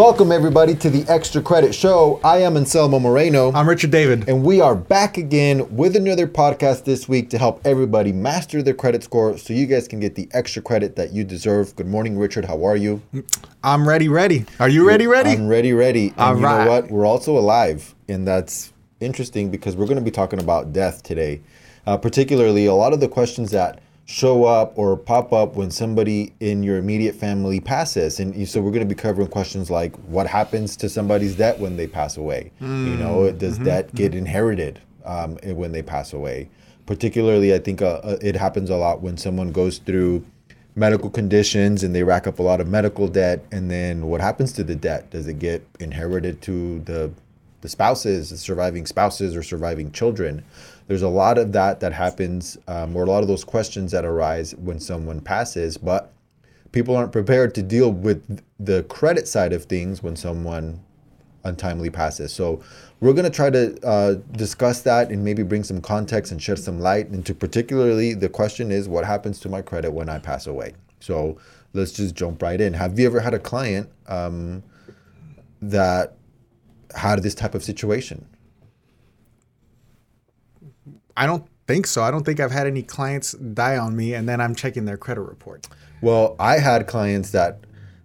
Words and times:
Welcome, 0.00 0.32
everybody, 0.32 0.74
to 0.76 0.88
the 0.88 1.04
Extra 1.12 1.42
Credit 1.42 1.74
Show. 1.74 2.22
I 2.24 2.38
am 2.38 2.56
Anselmo 2.56 2.98
Moreno. 2.98 3.52
I'm 3.52 3.68
Richard 3.68 3.90
David. 3.90 4.30
And 4.30 4.42
we 4.42 4.58
are 4.58 4.74
back 4.74 5.18
again 5.18 5.76
with 5.76 5.94
another 5.94 6.26
podcast 6.26 6.84
this 6.84 7.06
week 7.06 7.28
to 7.28 7.38
help 7.38 7.60
everybody 7.66 8.10
master 8.10 8.62
their 8.62 8.72
credit 8.72 9.04
score 9.04 9.36
so 9.36 9.52
you 9.52 9.66
guys 9.66 9.86
can 9.86 10.00
get 10.00 10.14
the 10.14 10.26
extra 10.32 10.62
credit 10.62 10.96
that 10.96 11.12
you 11.12 11.22
deserve. 11.22 11.76
Good 11.76 11.86
morning, 11.86 12.16
Richard. 12.16 12.46
How 12.46 12.64
are 12.64 12.76
you? 12.76 13.02
I'm 13.62 13.86
ready, 13.86 14.08
ready. 14.08 14.46
Are 14.58 14.70
you 14.70 14.88
ready, 14.88 15.06
ready? 15.06 15.32
I'm 15.32 15.46
ready, 15.46 15.74
ready. 15.74 16.08
And 16.08 16.18
All 16.18 16.38
you 16.38 16.44
right. 16.44 16.64
know 16.64 16.70
what? 16.70 16.90
We're 16.90 17.06
also 17.06 17.36
alive. 17.36 17.94
And 18.08 18.26
that's 18.26 18.72
interesting 19.00 19.50
because 19.50 19.76
we're 19.76 19.84
going 19.84 19.98
to 19.98 20.02
be 20.02 20.10
talking 20.10 20.40
about 20.40 20.72
death 20.72 21.02
today. 21.02 21.42
Uh, 21.86 21.98
particularly, 21.98 22.64
a 22.64 22.72
lot 22.72 22.94
of 22.94 23.00
the 23.00 23.08
questions 23.08 23.50
that 23.50 23.82
show 24.10 24.42
up 24.44 24.72
or 24.76 24.96
pop 24.96 25.32
up 25.32 25.54
when 25.54 25.70
somebody 25.70 26.32
in 26.40 26.64
your 26.64 26.78
immediate 26.78 27.14
family 27.14 27.60
passes. 27.60 28.18
And 28.18 28.34
you- 28.34 28.44
so 28.44 28.60
we're 28.60 28.72
going 28.72 28.88
to 28.88 28.94
be 28.94 29.00
covering 29.00 29.28
questions 29.28 29.70
like 29.70 29.94
what 30.08 30.26
happens 30.26 30.76
to 30.78 30.88
somebody's 30.88 31.36
debt 31.36 31.60
when 31.60 31.76
they 31.76 31.86
pass 31.86 32.16
away? 32.16 32.50
You 32.60 32.66
know, 32.96 33.30
does 33.30 33.58
debt 33.58 33.94
get 33.94 34.14
inherited 34.16 34.80
um, 35.04 35.36
when 35.54 35.70
they 35.70 35.82
pass 35.82 36.12
away? 36.12 36.48
Particularly, 36.86 37.54
I 37.54 37.60
think 37.60 37.82
uh, 37.82 38.00
uh, 38.02 38.18
it 38.20 38.34
happens 38.34 38.68
a 38.68 38.76
lot 38.76 39.00
when 39.00 39.16
someone 39.16 39.52
goes 39.52 39.78
through 39.78 40.24
medical 40.74 41.08
conditions 41.10 41.84
and 41.84 41.94
they 41.94 42.02
rack 42.02 42.26
up 42.26 42.40
a 42.40 42.42
lot 42.42 42.60
of 42.60 42.66
medical 42.66 43.06
debt 43.06 43.44
and 43.52 43.70
then 43.70 44.06
what 44.06 44.20
happens 44.20 44.52
to 44.54 44.64
the 44.64 44.74
debt 44.74 45.08
does 45.10 45.28
it 45.28 45.38
get 45.38 45.64
inherited 45.78 46.40
to 46.42 46.80
the 46.80 47.12
the 47.60 47.68
spouses 47.68 48.30
the 48.30 48.36
surviving 48.36 48.86
spouses 48.86 49.36
or 49.36 49.42
surviving 49.42 49.90
children 49.92 50.44
there's 50.88 51.02
a 51.02 51.08
lot 51.08 51.38
of 51.38 51.52
that 51.52 51.80
that 51.80 51.92
happens 51.92 52.58
um, 52.68 52.96
or 52.96 53.04
a 53.04 53.06
lot 53.06 53.22
of 53.22 53.28
those 53.28 53.44
questions 53.44 53.92
that 53.92 54.04
arise 54.04 54.54
when 54.56 54.80
someone 54.80 55.20
passes 55.20 55.76
but 55.76 56.12
people 56.72 56.96
aren't 56.96 57.12
prepared 57.12 57.54
to 57.54 57.62
deal 57.62 57.92
with 57.92 58.42
the 58.58 58.82
credit 58.84 59.26
side 59.26 59.52
of 59.52 59.64
things 59.64 60.02
when 60.02 60.16
someone 60.16 60.80
untimely 61.44 61.90
passes. 61.90 62.32
So 62.32 62.62
we're 63.00 63.12
going 63.12 63.24
to 63.24 63.30
try 63.30 63.50
to 63.50 63.86
uh, 63.86 64.14
discuss 64.32 64.82
that 64.82 65.10
and 65.10 65.24
maybe 65.24 65.42
bring 65.42 65.64
some 65.64 65.80
context 65.80 66.32
and 66.32 66.42
shed 66.42 66.58
some 66.58 66.80
light 66.80 67.08
into 67.08 67.34
particularly 67.34 68.14
the 68.14 68.28
question 68.28 68.70
is 68.70 68.88
what 68.88 69.04
happens 69.04 69.40
to 69.40 69.48
my 69.48 69.62
credit 69.62 69.92
when 69.92 70.08
I 70.08 70.18
pass 70.18 70.46
away. 70.46 70.74
So 71.00 71.38
let's 71.72 71.92
just 71.92 72.14
jump 72.14 72.42
right 72.42 72.60
in. 72.60 72.74
Have 72.74 72.98
you 72.98 73.06
ever 73.06 73.20
had 73.20 73.34
a 73.34 73.38
client 73.38 73.88
um, 74.06 74.62
that 75.62 76.14
had 76.94 77.22
this 77.22 77.34
type 77.34 77.54
of 77.54 77.62
situation? 77.62 78.26
I 81.16 81.26
don't 81.26 81.46
think 81.66 81.86
so. 81.86 82.02
I 82.02 82.10
don't 82.10 82.24
think 82.24 82.40
I've 82.40 82.50
had 82.50 82.66
any 82.66 82.82
clients 82.82 83.32
die 83.32 83.76
on 83.76 83.96
me 83.96 84.14
and 84.14 84.28
then 84.28 84.40
I'm 84.40 84.54
checking 84.54 84.84
their 84.84 84.96
credit 84.96 85.22
report. 85.22 85.66
Well, 86.00 86.34
I 86.38 86.58
had 86.58 86.86
clients 86.86 87.30
that 87.32 87.60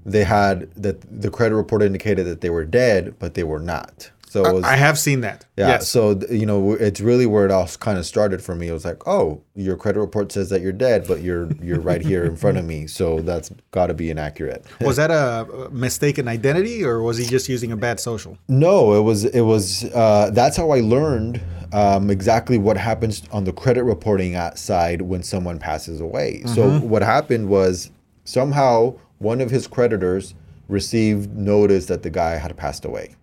they 0.05 0.23
had 0.23 0.71
that 0.75 1.01
the 1.21 1.31
credit 1.31 1.55
report 1.55 1.81
indicated 1.81 2.25
that 2.27 2.41
they 2.41 2.49
were 2.49 2.65
dead, 2.65 3.15
but 3.17 3.33
they 3.33 3.43
were 3.43 3.59
not. 3.59 4.11
So 4.35 4.53
was, 4.53 4.65
I 4.65 4.75
have 4.75 4.99
seen 4.99 5.21
that. 5.21 5.45
Yeah. 5.55 5.69
Yes. 5.69 5.87
So 5.87 6.19
you 6.29 6.45
know, 6.45 6.73
it's 6.73 6.99
really 6.99 7.25
where 7.25 7.45
it 7.45 7.51
all 7.51 7.67
kind 7.79 7.97
of 7.97 8.05
started 8.05 8.41
for 8.41 8.53
me. 8.53 8.67
It 8.67 8.73
was 8.73 8.83
like, 8.83 9.07
oh, 9.07 9.41
your 9.55 9.77
credit 9.77 10.01
report 10.01 10.29
says 10.33 10.49
that 10.49 10.59
you're 10.59 10.73
dead, 10.73 11.07
but 11.07 11.21
you're 11.21 11.49
you're 11.63 11.79
right 11.79 12.01
here 12.01 12.25
in 12.25 12.35
front 12.35 12.57
of 12.57 12.65
me. 12.65 12.87
So 12.95 13.19
that's 13.19 13.51
got 13.71 13.87
to 13.87 13.93
be 13.93 14.09
inaccurate. 14.09 14.65
was 14.81 14.95
that 14.95 15.11
a 15.11 15.69
mistaken 15.69 16.29
identity 16.29 16.83
or 16.83 17.01
was 17.01 17.17
he 17.17 17.25
just 17.25 17.49
using 17.49 17.73
a 17.73 17.77
bad 17.77 17.99
social? 17.99 18.37
No, 18.47 18.93
it 18.93 19.01
was 19.01 19.25
it 19.25 19.41
was. 19.41 19.83
Uh, 19.93 20.29
that's 20.31 20.55
how 20.55 20.71
I 20.71 20.79
learned 20.79 21.41
um, 21.73 22.09
exactly 22.09 22.57
what 22.57 22.77
happens 22.77 23.23
on 23.31 23.43
the 23.43 23.51
credit 23.51 23.83
reporting 23.83 24.39
side 24.55 25.01
when 25.01 25.23
someone 25.23 25.59
passes 25.59 25.99
away. 25.99 26.43
So 26.45 26.79
what 26.79 27.01
happened 27.01 27.49
was 27.49 27.91
somehow 28.23 28.95
one 29.19 29.41
of 29.41 29.51
his 29.51 29.67
creditors 29.67 30.35
received 30.67 31.35
notice 31.35 31.87
that 31.87 32.03
the 32.03 32.09
guy 32.09 32.37
had 32.37 32.55
passed 32.55 32.85
away. 32.85 33.15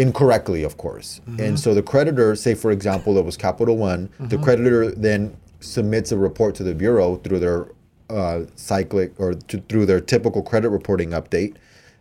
Incorrectly, 0.00 0.62
of 0.62 0.76
course. 0.78 1.20
And 1.38 1.60
so 1.60 1.74
the 1.74 1.82
creditor, 1.82 2.34
say 2.34 2.54
for 2.54 2.70
example, 2.70 3.18
it 3.18 3.24
was 3.24 3.36
Capital 3.36 3.76
One, 3.76 4.08
the 4.18 4.38
creditor 4.38 4.90
then 4.92 5.36
submits 5.60 6.10
a 6.10 6.16
report 6.16 6.54
to 6.54 6.62
the 6.62 6.74
bureau 6.74 7.16
through 7.16 7.38
their 7.38 7.68
uh, 8.08 8.46
cyclic 8.56 9.12
or 9.20 9.34
to, 9.34 9.60
through 9.68 9.86
their 9.86 10.00
typical 10.00 10.42
credit 10.42 10.70
reporting 10.70 11.10
update 11.10 11.56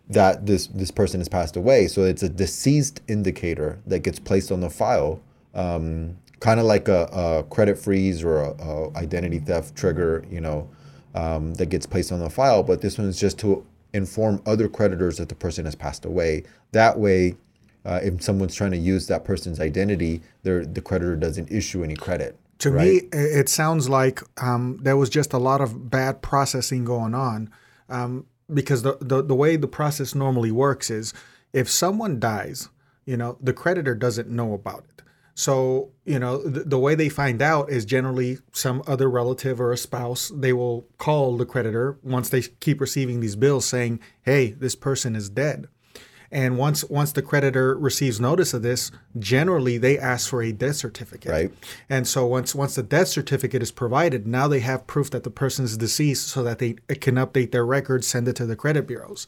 that 0.09 0.45
this 0.45 0.67
this 0.67 0.91
person 0.91 1.19
has 1.19 1.27
passed 1.27 1.55
away. 1.57 1.87
So 1.87 2.03
it's 2.03 2.23
a 2.23 2.29
deceased 2.29 3.01
indicator 3.07 3.79
that 3.85 3.99
gets 3.99 4.17
placed 4.17 4.51
on 4.51 4.61
the 4.61 4.69
file, 4.69 5.21
um, 5.53 6.17
kind 6.39 6.59
of 6.59 6.65
like 6.65 6.87
a, 6.87 7.03
a 7.11 7.43
credit 7.49 7.77
freeze 7.77 8.23
or 8.23 8.39
a, 8.39 8.51
a 8.51 8.97
identity 8.97 9.39
theft 9.39 9.75
trigger, 9.75 10.23
you 10.31 10.41
know, 10.41 10.69
um, 11.15 11.53
that 11.55 11.67
gets 11.67 11.85
placed 11.85 12.11
on 12.11 12.19
the 12.19 12.29
file. 12.29 12.63
But 12.63 12.81
this 12.81 12.97
one 12.97 13.07
is 13.07 13.19
just 13.19 13.37
to 13.39 13.65
inform 13.93 14.41
other 14.45 14.67
creditors 14.67 15.17
that 15.17 15.29
the 15.29 15.35
person 15.35 15.65
has 15.65 15.75
passed 15.75 16.05
away. 16.05 16.43
That 16.71 16.97
way, 16.97 17.35
uh, 17.85 17.99
if 18.03 18.21
someone's 18.21 18.55
trying 18.55 18.71
to 18.71 18.77
use 18.77 19.07
that 19.07 19.23
person's 19.23 19.59
identity, 19.59 20.21
the 20.43 20.81
creditor 20.83 21.15
doesn't 21.15 21.51
issue 21.51 21.83
any 21.83 21.95
credit. 21.95 22.37
To 22.59 22.71
right? 22.71 22.85
me, 22.85 23.09
it 23.13 23.47
sounds 23.47 23.87
like 23.87 24.21
um, 24.41 24.79
there 24.81 24.97
was 24.97 25.09
just 25.09 25.31
a 25.31 25.37
lot 25.37 25.61
of 25.61 25.89
bad 25.89 26.21
processing 26.21 26.83
going 26.83 27.15
on. 27.15 27.49
Um, 27.87 28.25
because 28.53 28.81
the, 28.81 28.97
the, 28.99 29.21
the 29.21 29.35
way 29.35 29.55
the 29.55 29.67
process 29.67 30.15
normally 30.15 30.51
works 30.51 30.89
is 30.89 31.13
if 31.53 31.69
someone 31.69 32.19
dies, 32.19 32.69
you 33.05 33.17
know, 33.17 33.37
the 33.41 33.53
creditor 33.53 33.95
doesn't 33.95 34.29
know 34.29 34.53
about 34.53 34.85
it. 34.89 35.03
So, 35.35 35.91
you 36.03 36.19
know, 36.19 36.37
the, 36.37 36.65
the 36.65 36.79
way 36.79 36.95
they 36.95 37.07
find 37.07 37.41
out 37.41 37.69
is 37.69 37.85
generally 37.85 38.39
some 38.51 38.83
other 38.85 39.09
relative 39.09 39.61
or 39.61 39.71
a 39.71 39.77
spouse, 39.77 40.31
they 40.35 40.51
will 40.51 40.85
call 40.97 41.37
the 41.37 41.45
creditor 41.45 41.97
once 42.03 42.29
they 42.29 42.41
keep 42.41 42.81
receiving 42.81 43.19
these 43.21 43.37
bills 43.37 43.65
saying, 43.65 44.01
hey, 44.23 44.51
this 44.51 44.75
person 44.75 45.15
is 45.15 45.29
dead. 45.29 45.67
And 46.31 46.57
once 46.57 46.83
once 46.85 47.11
the 47.11 47.21
creditor 47.21 47.75
receives 47.77 48.19
notice 48.19 48.53
of 48.53 48.61
this, 48.61 48.91
generally 49.17 49.77
they 49.77 49.97
ask 49.97 50.29
for 50.29 50.43
a 50.43 50.51
death 50.51 50.75
certificate. 50.75 51.31
Right. 51.31 51.51
And 51.89 52.07
so 52.07 52.25
once 52.27 52.53
once 52.53 52.75
the 52.75 52.83
death 52.83 53.07
certificate 53.07 53.63
is 53.63 53.71
provided, 53.71 54.27
now 54.27 54.47
they 54.47 54.59
have 54.59 54.85
proof 54.87 55.09
that 55.11 55.23
the 55.23 55.31
person 55.31 55.65
is 55.65 55.77
deceased, 55.77 56.27
so 56.27 56.43
that 56.43 56.59
they 56.59 56.73
can 57.01 57.15
update 57.15 57.51
their 57.51 57.65
records, 57.65 58.07
send 58.07 58.27
it 58.27 58.35
to 58.35 58.45
the 58.45 58.55
credit 58.55 58.85
bureaus. 58.87 59.25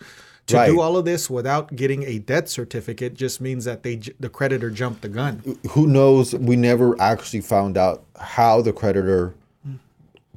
To 0.47 0.57
Right. 0.57 0.67
do 0.67 0.81
all 0.81 0.97
of 0.97 1.05
this 1.05 1.29
without 1.29 1.75
getting 1.75 2.03
a 2.03 2.17
death 2.19 2.49
certificate 2.49 3.13
just 3.13 3.41
means 3.41 3.65
that 3.65 3.83
they 3.83 4.01
the 4.19 4.29
creditor 4.29 4.69
jumped 4.69 5.01
the 5.01 5.09
gun. 5.09 5.41
who 5.69 5.87
knows 5.87 6.33
we 6.35 6.55
never 6.55 6.99
actually 7.01 7.41
found 7.41 7.77
out 7.77 8.03
how 8.19 8.61
the 8.61 8.73
creditor 8.73 9.33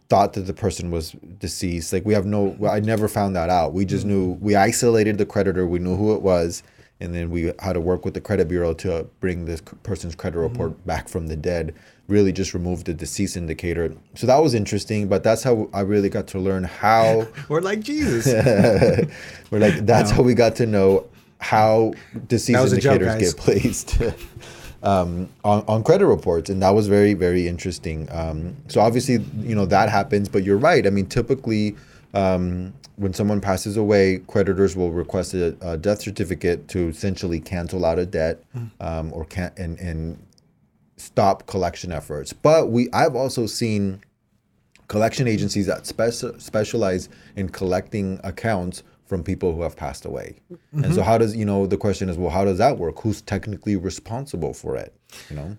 thought 0.08 0.34
that 0.34 0.42
the 0.42 0.54
person 0.54 0.90
was 0.90 1.12
deceased. 1.38 1.92
Like 1.92 2.04
we 2.04 2.14
have 2.14 2.26
no 2.26 2.56
i 2.68 2.80
never 2.80 3.08
found 3.08 3.34
that 3.36 3.50
out. 3.50 3.72
We 3.72 3.84
just 3.84 4.04
knew 4.04 4.32
we 4.40 4.54
isolated 4.54 5.18
the 5.18 5.26
creditor 5.26 5.66
we 5.66 5.78
knew 5.78 5.96
who 5.96 6.14
it 6.14 6.22
was 6.22 6.62
and 7.00 7.14
then 7.14 7.30
we 7.30 7.52
had 7.58 7.72
to 7.72 7.80
work 7.80 8.04
with 8.04 8.14
the 8.14 8.20
credit 8.20 8.48
bureau 8.48 8.72
to 8.72 9.06
bring 9.20 9.44
this 9.44 9.60
person's 9.82 10.14
credit 10.14 10.38
mm-hmm. 10.38 10.52
report 10.52 10.86
back 10.86 11.08
from 11.08 11.26
the 11.26 11.36
dead 11.36 11.74
really 12.06 12.32
just 12.32 12.52
remove 12.52 12.84
the 12.84 12.92
deceased 12.92 13.36
indicator. 13.36 13.94
So 14.14 14.26
that 14.26 14.38
was 14.38 14.54
interesting 14.54 15.08
but 15.08 15.22
that's 15.22 15.42
how 15.42 15.68
i 15.72 15.80
really 15.80 16.08
got 16.08 16.26
to 16.28 16.38
learn 16.38 16.64
how 16.64 17.26
We're 17.48 17.60
like 17.60 17.80
Jesus. 17.80 18.26
we're 19.50 19.58
like 19.58 19.86
that's 19.86 20.10
how 20.10 20.22
we 20.22 20.34
got 20.34 20.56
to 20.56 20.66
know 20.66 21.06
how 21.38 21.92
deceased 22.26 22.72
a 22.72 22.80
joke, 22.80 23.00
indicators 23.00 23.34
get 23.34 23.42
placed 23.42 23.98
um, 24.84 25.28
on, 25.44 25.64
on 25.66 25.82
credit 25.82 26.06
reports 26.06 26.50
and 26.50 26.62
that 26.62 26.70
was 26.70 26.86
very 26.88 27.14
very 27.14 27.48
interesting. 27.48 28.08
Um, 28.12 28.56
so 28.68 28.80
obviously 28.80 29.14
you 29.40 29.54
know 29.54 29.66
that 29.66 29.88
happens 29.88 30.28
but 30.28 30.44
you're 30.44 30.58
right. 30.58 30.86
I 30.86 30.90
mean 30.90 31.06
typically 31.06 31.74
um, 32.12 32.72
when 32.96 33.12
someone 33.12 33.40
passes 33.40 33.76
away 33.76 34.18
creditors 34.28 34.76
will 34.76 34.92
request 34.92 35.34
a, 35.34 35.56
a 35.62 35.76
death 35.76 36.00
certificate 36.02 36.68
to 36.68 36.88
essentially 36.88 37.40
cancel 37.40 37.84
out 37.84 37.98
a 37.98 38.06
debt 38.06 38.42
Hmm. 38.52 38.64
um, 38.80 39.12
or 39.12 39.24
can 39.24 39.50
and, 39.56 39.78
and 39.80 40.18
stop 40.96 41.46
collection 41.46 41.90
efforts. 41.90 42.32
But 42.32 42.70
we 42.70 42.88
i've 42.92 43.16
also 43.16 43.46
seen 43.46 44.00
collection 44.86 45.26
agencies 45.26 45.66
that 45.66 45.86
spec- 45.86 46.38
specialize 46.40 47.08
in 47.36 47.48
collecting 47.48 48.20
accounts 48.22 48.82
from 49.06 49.22
people 49.22 49.54
who 49.54 49.62
have 49.62 49.76
passed 49.76 50.04
away. 50.04 50.36
And 50.72 50.94
so 50.94 51.02
how 51.02 51.18
does 51.18 51.36
you 51.36 51.44
know 51.44 51.66
the 51.66 51.76
question 51.76 52.08
is 52.08 52.16
well 52.16 52.30
how 52.30 52.44
does 52.44 52.58
that 52.58 52.78
work? 52.78 53.00
Who's 53.00 53.20
technically 53.20 53.76
responsible 53.76 54.54
for 54.54 54.76
it? 54.76 54.94
You 55.30 55.36
know? 55.36 55.56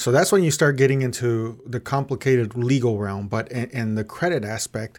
So 0.00 0.10
that's 0.10 0.32
when 0.32 0.42
you 0.42 0.50
start 0.50 0.76
getting 0.76 1.02
into 1.02 1.60
the 1.66 1.78
complicated 1.78 2.56
legal 2.56 2.98
realm. 2.98 3.28
But 3.28 3.52
in, 3.52 3.68
in 3.70 3.94
the 3.96 4.04
credit 4.04 4.44
aspect, 4.44 4.98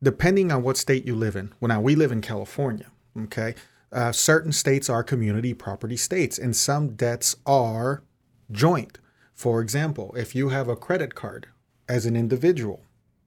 depending 0.00 0.52
on 0.52 0.62
what 0.62 0.76
state 0.76 1.04
you 1.04 1.16
live 1.16 1.34
in, 1.34 1.52
well, 1.58 1.68
now 1.68 1.80
we 1.80 1.96
live 1.96 2.12
in 2.12 2.20
California, 2.20 2.86
okay? 3.24 3.56
Uh, 3.90 4.12
certain 4.12 4.52
states 4.52 4.88
are 4.88 5.02
community 5.02 5.52
property 5.52 5.96
states, 5.96 6.38
and 6.38 6.54
some 6.54 6.90
debts 6.90 7.34
are 7.44 8.04
joint. 8.52 8.98
For 9.34 9.60
example, 9.60 10.14
if 10.16 10.34
you 10.34 10.50
have 10.50 10.68
a 10.68 10.76
credit 10.76 11.16
card 11.16 11.48
as 11.88 12.06
an 12.06 12.14
individual 12.14 12.82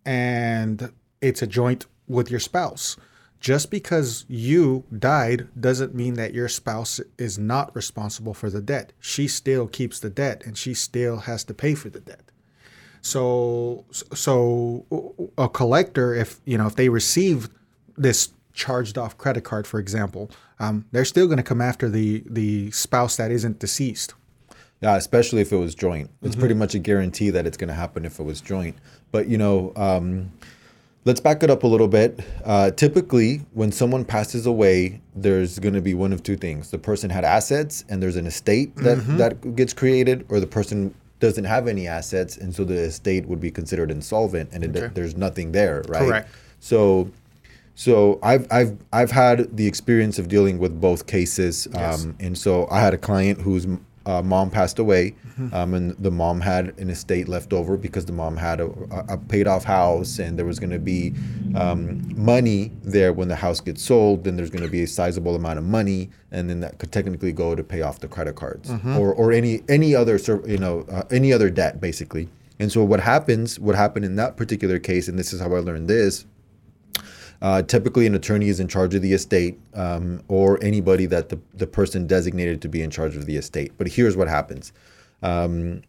and 0.05 0.91
it's 1.21 1.41
a 1.41 1.47
joint 1.47 1.85
with 2.07 2.31
your 2.31 2.39
spouse, 2.39 2.95
just 3.39 3.71
because 3.71 4.25
you 4.27 4.83
died 4.97 5.47
doesn't 5.59 5.95
mean 5.95 6.15
that 6.15 6.33
your 6.33 6.49
spouse 6.49 6.99
is 7.17 7.39
not 7.39 7.73
responsible 7.75 8.33
for 8.33 8.49
the 8.49 8.61
debt. 8.61 8.91
She 8.99 9.27
still 9.27 9.67
keeps 9.67 9.99
the 9.99 10.09
debt 10.09 10.43
and 10.45 10.57
she 10.57 10.73
still 10.73 11.19
has 11.19 11.43
to 11.45 11.53
pay 11.53 11.73
for 11.75 11.89
the 11.89 12.01
debt. 12.01 12.31
So 13.01 13.85
so 13.89 14.85
a 15.37 15.47
collector 15.47 16.13
if 16.13 16.41
you 16.45 16.57
know 16.57 16.67
if 16.67 16.75
they 16.75 16.89
receive 16.89 17.49
this 17.97 18.29
charged 18.53 18.97
off 18.97 19.17
credit 19.17 19.45
card, 19.45 19.65
for 19.65 19.79
example, 19.79 20.29
um, 20.59 20.85
they're 20.91 21.05
still 21.05 21.25
going 21.25 21.37
to 21.37 21.43
come 21.43 21.61
after 21.61 21.89
the 21.89 22.23
the 22.25 22.71
spouse 22.71 23.15
that 23.15 23.31
isn't 23.31 23.59
deceased. 23.59 24.13
Yeah, 24.81 24.95
especially 24.95 25.41
if 25.41 25.51
it 25.51 25.57
was 25.57 25.75
joint. 25.75 26.09
It's 26.21 26.37
pretty 26.37 26.53
much 26.53 26.73
a 26.73 26.79
guarantee 26.79 27.31
that 27.31 27.45
it's 27.45 27.57
going 27.57 27.67
to 27.67 27.73
happen 27.73 28.05
if 28.05 28.17
it 28.17 28.23
was 28.23 28.39
joint. 28.39 28.77
But 29.11 29.27
you 29.27 29.37
know, 29.37 29.73
um, 29.75 30.31
let's 31.05 31.19
back 31.19 31.43
it 31.43 31.49
up 31.49 31.63
a 31.63 31.67
little 31.67 31.87
bit. 31.87 32.19
Uh, 32.43 32.71
typically, 32.71 33.37
when 33.53 33.71
someone 33.71 34.05
passes 34.05 34.45
away, 34.45 35.01
there's 35.15 35.59
going 35.59 35.73
to 35.75 35.81
be 35.81 35.93
one 35.93 36.13
of 36.13 36.23
two 36.23 36.35
things: 36.35 36.71
the 36.71 36.77
person 36.77 37.09
had 37.09 37.23
assets, 37.25 37.85
and 37.89 38.01
there's 38.01 38.15
an 38.15 38.27
estate 38.27 38.75
that 38.77 38.95
that 39.17 39.55
gets 39.55 39.73
created, 39.73 40.25
or 40.29 40.39
the 40.39 40.47
person 40.47 40.93
doesn't 41.19 41.43
have 41.45 41.67
any 41.67 41.85
assets, 41.87 42.37
and 42.37 42.55
so 42.55 42.63
the 42.63 42.75
estate 42.75 43.25
would 43.27 43.41
be 43.41 43.51
considered 43.51 43.91
insolvent, 43.91 44.49
and 44.53 44.63
it, 44.63 44.95
there's 44.95 45.17
nothing 45.17 45.51
there, 45.51 45.83
right? 45.87 46.07
Correct. 46.07 46.29
So. 46.59 47.09
So 47.75 48.19
I've 48.21 48.45
I've 48.51 48.77
I've 48.91 49.11
had 49.11 49.55
the 49.55 49.65
experience 49.65 50.19
of 50.19 50.27
dealing 50.27 50.59
with 50.59 50.81
both 50.81 51.07
cases, 51.07 51.65
Yes. 51.73 52.03
um, 52.03 52.17
and 52.19 52.37
so 52.37 52.67
I 52.69 52.81
had 52.81 52.93
a 52.93 52.97
client 52.97 53.39
whose 53.39 53.65
uh, 54.05 54.21
mom 54.21 54.49
passed 54.49 54.79
away, 54.79 55.15
um, 55.53 55.73
and 55.73 55.91
the 55.99 56.11
mom 56.11 56.41
had 56.41 56.77
an 56.79 56.89
estate 56.89 57.27
left 57.27 57.53
over 57.53 57.77
because 57.77 58.05
the 58.05 58.13
mom 58.13 58.35
had 58.37 58.59
a, 58.59 58.67
a 59.09 59.17
paid 59.17 59.47
off 59.47 59.63
house, 59.63 60.19
and 60.19 60.37
there 60.37 60.45
was 60.45 60.59
going 60.59 60.71
to 60.71 60.79
be 60.79 61.13
um, 61.55 62.01
money 62.15 62.71
there 62.83 63.13
when 63.13 63.27
the 63.27 63.35
house 63.35 63.59
gets 63.61 63.81
sold. 63.83 64.23
Then 64.23 64.35
there's 64.35 64.49
going 64.49 64.63
to 64.63 64.69
be 64.71 64.83
a 64.83 64.87
sizable 64.87 65.35
amount 65.35 65.59
of 65.59 65.65
money, 65.65 66.09
and 66.31 66.49
then 66.49 66.59
that 66.61 66.77
could 66.79 66.91
technically 66.91 67.31
go 67.31 67.55
to 67.55 67.63
pay 67.63 67.81
off 67.81 67.99
the 67.99 68.07
credit 68.07 68.35
cards 68.35 68.69
or 68.97 69.13
or 69.13 69.31
any 69.31 69.61
any 69.69 69.95
other 69.95 70.17
you 70.47 70.57
know 70.57 70.85
uh, 70.91 71.03
any 71.11 71.31
other 71.33 71.49
debt 71.49 71.79
basically. 71.79 72.29
And 72.59 72.71
so 72.71 72.83
what 72.83 72.99
happens? 72.99 73.59
What 73.59 73.75
happened 73.75 74.03
in 74.05 74.15
that 74.17 74.35
particular 74.35 74.79
case, 74.79 75.07
and 75.07 75.17
this 75.17 75.31
is 75.33 75.39
how 75.39 75.53
I 75.55 75.59
learned 75.59 75.87
this. 75.87 76.25
Uh, 77.41 77.61
typically, 77.61 78.05
an 78.05 78.15
attorney 78.15 78.49
is 78.49 78.59
in 78.59 78.67
charge 78.67 78.93
of 78.95 79.01
the 79.01 79.13
estate 79.13 79.59
um, 79.73 80.21
or 80.27 80.61
anybody 80.61 81.05
that 81.05 81.29
the, 81.29 81.39
the 81.53 81.67
person 81.67 82.05
designated 82.05 82.61
to 82.61 82.67
be 82.67 82.81
in 82.81 82.89
charge 82.89 83.15
of 83.15 83.25
the 83.25 83.37
estate. 83.37 83.71
But 83.77 83.87
here's 83.87 84.17
what 84.17 84.27
happens 84.27 84.73
um, 85.23 85.81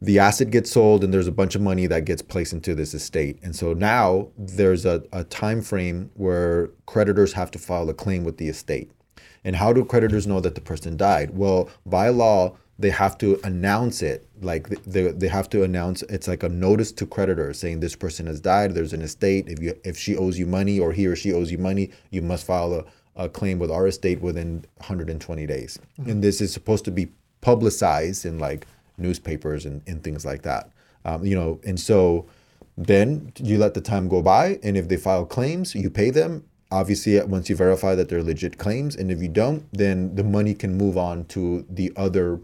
the 0.00 0.18
asset 0.18 0.50
gets 0.50 0.70
sold, 0.70 1.02
and 1.02 1.12
there's 1.14 1.26
a 1.26 1.32
bunch 1.32 1.54
of 1.54 1.62
money 1.62 1.86
that 1.86 2.04
gets 2.04 2.22
placed 2.22 2.52
into 2.52 2.74
this 2.74 2.92
estate. 2.92 3.38
And 3.42 3.56
so 3.56 3.72
now 3.72 4.28
there's 4.36 4.84
a, 4.84 5.02
a 5.12 5.24
time 5.24 5.62
frame 5.62 6.10
where 6.14 6.68
creditors 6.86 7.32
have 7.32 7.50
to 7.52 7.58
file 7.58 7.88
a 7.88 7.94
claim 7.94 8.22
with 8.22 8.36
the 8.36 8.48
estate. 8.48 8.90
And 9.42 9.56
how 9.56 9.72
do 9.72 9.84
creditors 9.84 10.26
know 10.26 10.40
that 10.40 10.54
the 10.54 10.60
person 10.60 10.96
died? 10.96 11.30
Well, 11.30 11.70
by 11.86 12.08
law, 12.08 12.56
they 12.78 12.90
have 12.90 13.16
to 13.18 13.40
announce 13.44 14.02
it. 14.02 14.28
Like 14.40 14.68
they, 14.84 15.10
they 15.10 15.28
have 15.28 15.48
to 15.50 15.62
announce 15.62 16.02
it's 16.02 16.28
like 16.28 16.42
a 16.42 16.48
notice 16.48 16.92
to 16.92 17.06
creditors 17.06 17.58
saying 17.58 17.80
this 17.80 17.96
person 17.96 18.26
has 18.26 18.40
died. 18.40 18.74
There's 18.74 18.92
an 18.92 19.02
estate. 19.02 19.48
If 19.48 19.62
you 19.62 19.78
if 19.84 19.96
she 19.96 20.16
owes 20.16 20.38
you 20.38 20.46
money 20.46 20.78
or 20.78 20.92
he 20.92 21.06
or 21.06 21.16
she 21.16 21.32
owes 21.32 21.50
you 21.50 21.58
money, 21.58 21.90
you 22.10 22.22
must 22.22 22.44
file 22.46 22.74
a, 22.74 23.24
a 23.24 23.28
claim 23.28 23.58
with 23.58 23.70
our 23.70 23.86
estate 23.86 24.20
within 24.20 24.64
120 24.76 25.46
days. 25.46 25.78
And 26.06 26.22
this 26.22 26.40
is 26.40 26.52
supposed 26.52 26.84
to 26.84 26.90
be 26.90 27.08
publicized 27.40 28.26
in 28.26 28.38
like 28.38 28.66
newspapers 28.98 29.64
and, 29.64 29.82
and 29.86 30.02
things 30.02 30.26
like 30.26 30.42
that. 30.42 30.70
Um, 31.04 31.24
you 31.24 31.34
know, 31.34 31.60
and 31.64 31.78
so 31.78 32.26
then 32.76 33.32
you 33.38 33.56
let 33.56 33.74
the 33.74 33.80
time 33.80 34.08
go 34.08 34.20
by, 34.20 34.58
and 34.62 34.76
if 34.76 34.88
they 34.88 34.96
file 34.96 35.24
claims, 35.24 35.74
you 35.74 35.88
pay 35.88 36.10
them. 36.10 36.44
Obviously, 36.70 37.18
once 37.22 37.48
you 37.48 37.56
verify 37.56 37.94
that 37.94 38.08
they're 38.08 38.22
legit 38.22 38.58
claims, 38.58 38.96
and 38.96 39.10
if 39.10 39.22
you 39.22 39.28
don't, 39.28 39.64
then 39.72 40.14
the 40.16 40.24
money 40.24 40.52
can 40.52 40.76
move 40.76 40.98
on 40.98 41.24
to 41.26 41.64
the 41.70 41.92
other 41.96 42.40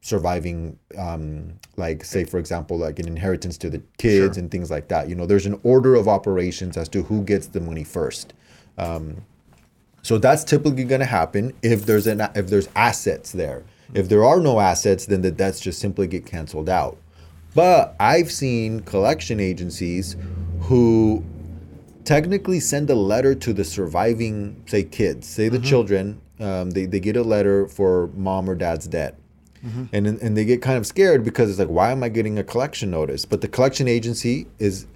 surviving, 0.00 0.78
um, 0.96 1.52
like 1.76 2.04
say 2.04 2.24
for 2.24 2.38
example, 2.38 2.78
like 2.78 2.98
an 2.98 3.06
inheritance 3.06 3.58
to 3.58 3.70
the 3.70 3.82
kids 3.98 4.36
and 4.36 4.50
things 4.50 4.70
like 4.70 4.88
that. 4.88 5.08
You 5.08 5.14
know, 5.14 5.26
there's 5.26 5.46
an 5.46 5.60
order 5.62 5.94
of 5.94 6.08
operations 6.08 6.76
as 6.76 6.88
to 6.90 7.02
who 7.02 7.22
gets 7.22 7.48
the 7.48 7.60
money 7.60 7.84
first. 7.84 8.32
Um, 8.78 9.24
so 10.02 10.16
that's 10.18 10.44
typically 10.44 10.84
going 10.84 11.00
to 11.00 11.06
happen 11.06 11.52
if 11.62 11.84
there's 11.84 12.06
an 12.06 12.22
if 12.34 12.48
there's 12.48 12.68
assets 12.74 13.32
there. 13.32 13.64
If 13.92 14.08
there 14.08 14.24
are 14.24 14.40
no 14.40 14.60
assets, 14.60 15.06
then 15.06 15.22
the 15.22 15.30
debts 15.30 15.60
just 15.60 15.80
simply 15.80 16.06
get 16.06 16.24
canceled 16.24 16.68
out. 16.68 16.96
But 17.54 17.96
I've 17.98 18.30
seen 18.30 18.80
collection 18.80 19.40
agencies 19.40 20.16
who 20.60 21.24
technically 22.04 22.60
send 22.60 22.88
a 22.90 22.94
letter 22.94 23.34
to 23.34 23.52
the 23.52 23.64
surviving, 23.64 24.62
say, 24.66 24.84
kids, 24.84 25.26
say 25.26 25.48
the 25.48 25.58
children. 25.58 26.20
Um, 26.38 26.70
they, 26.70 26.86
they 26.86 27.00
get 27.00 27.16
a 27.16 27.22
letter 27.22 27.66
for 27.66 28.08
mom 28.14 28.48
or 28.48 28.54
dad's 28.54 28.86
debt. 28.86 29.18
And, 29.62 30.06
then- 30.06 30.18
and 30.22 30.36
they 30.36 30.44
get 30.44 30.62
kind 30.62 30.78
of 30.78 30.86
scared 30.86 31.22
because 31.24 31.50
it's 31.50 31.58
like, 31.58 31.68
why 31.68 31.90
am 31.92 32.02
I 32.02 32.08
getting 32.08 32.38
a 32.38 32.44
collection 32.44 32.90
notice? 32.90 33.24
But 33.26 33.40
the 33.42 33.48
collection 33.48 33.88
agency 33.88 34.46
is, 34.58 34.86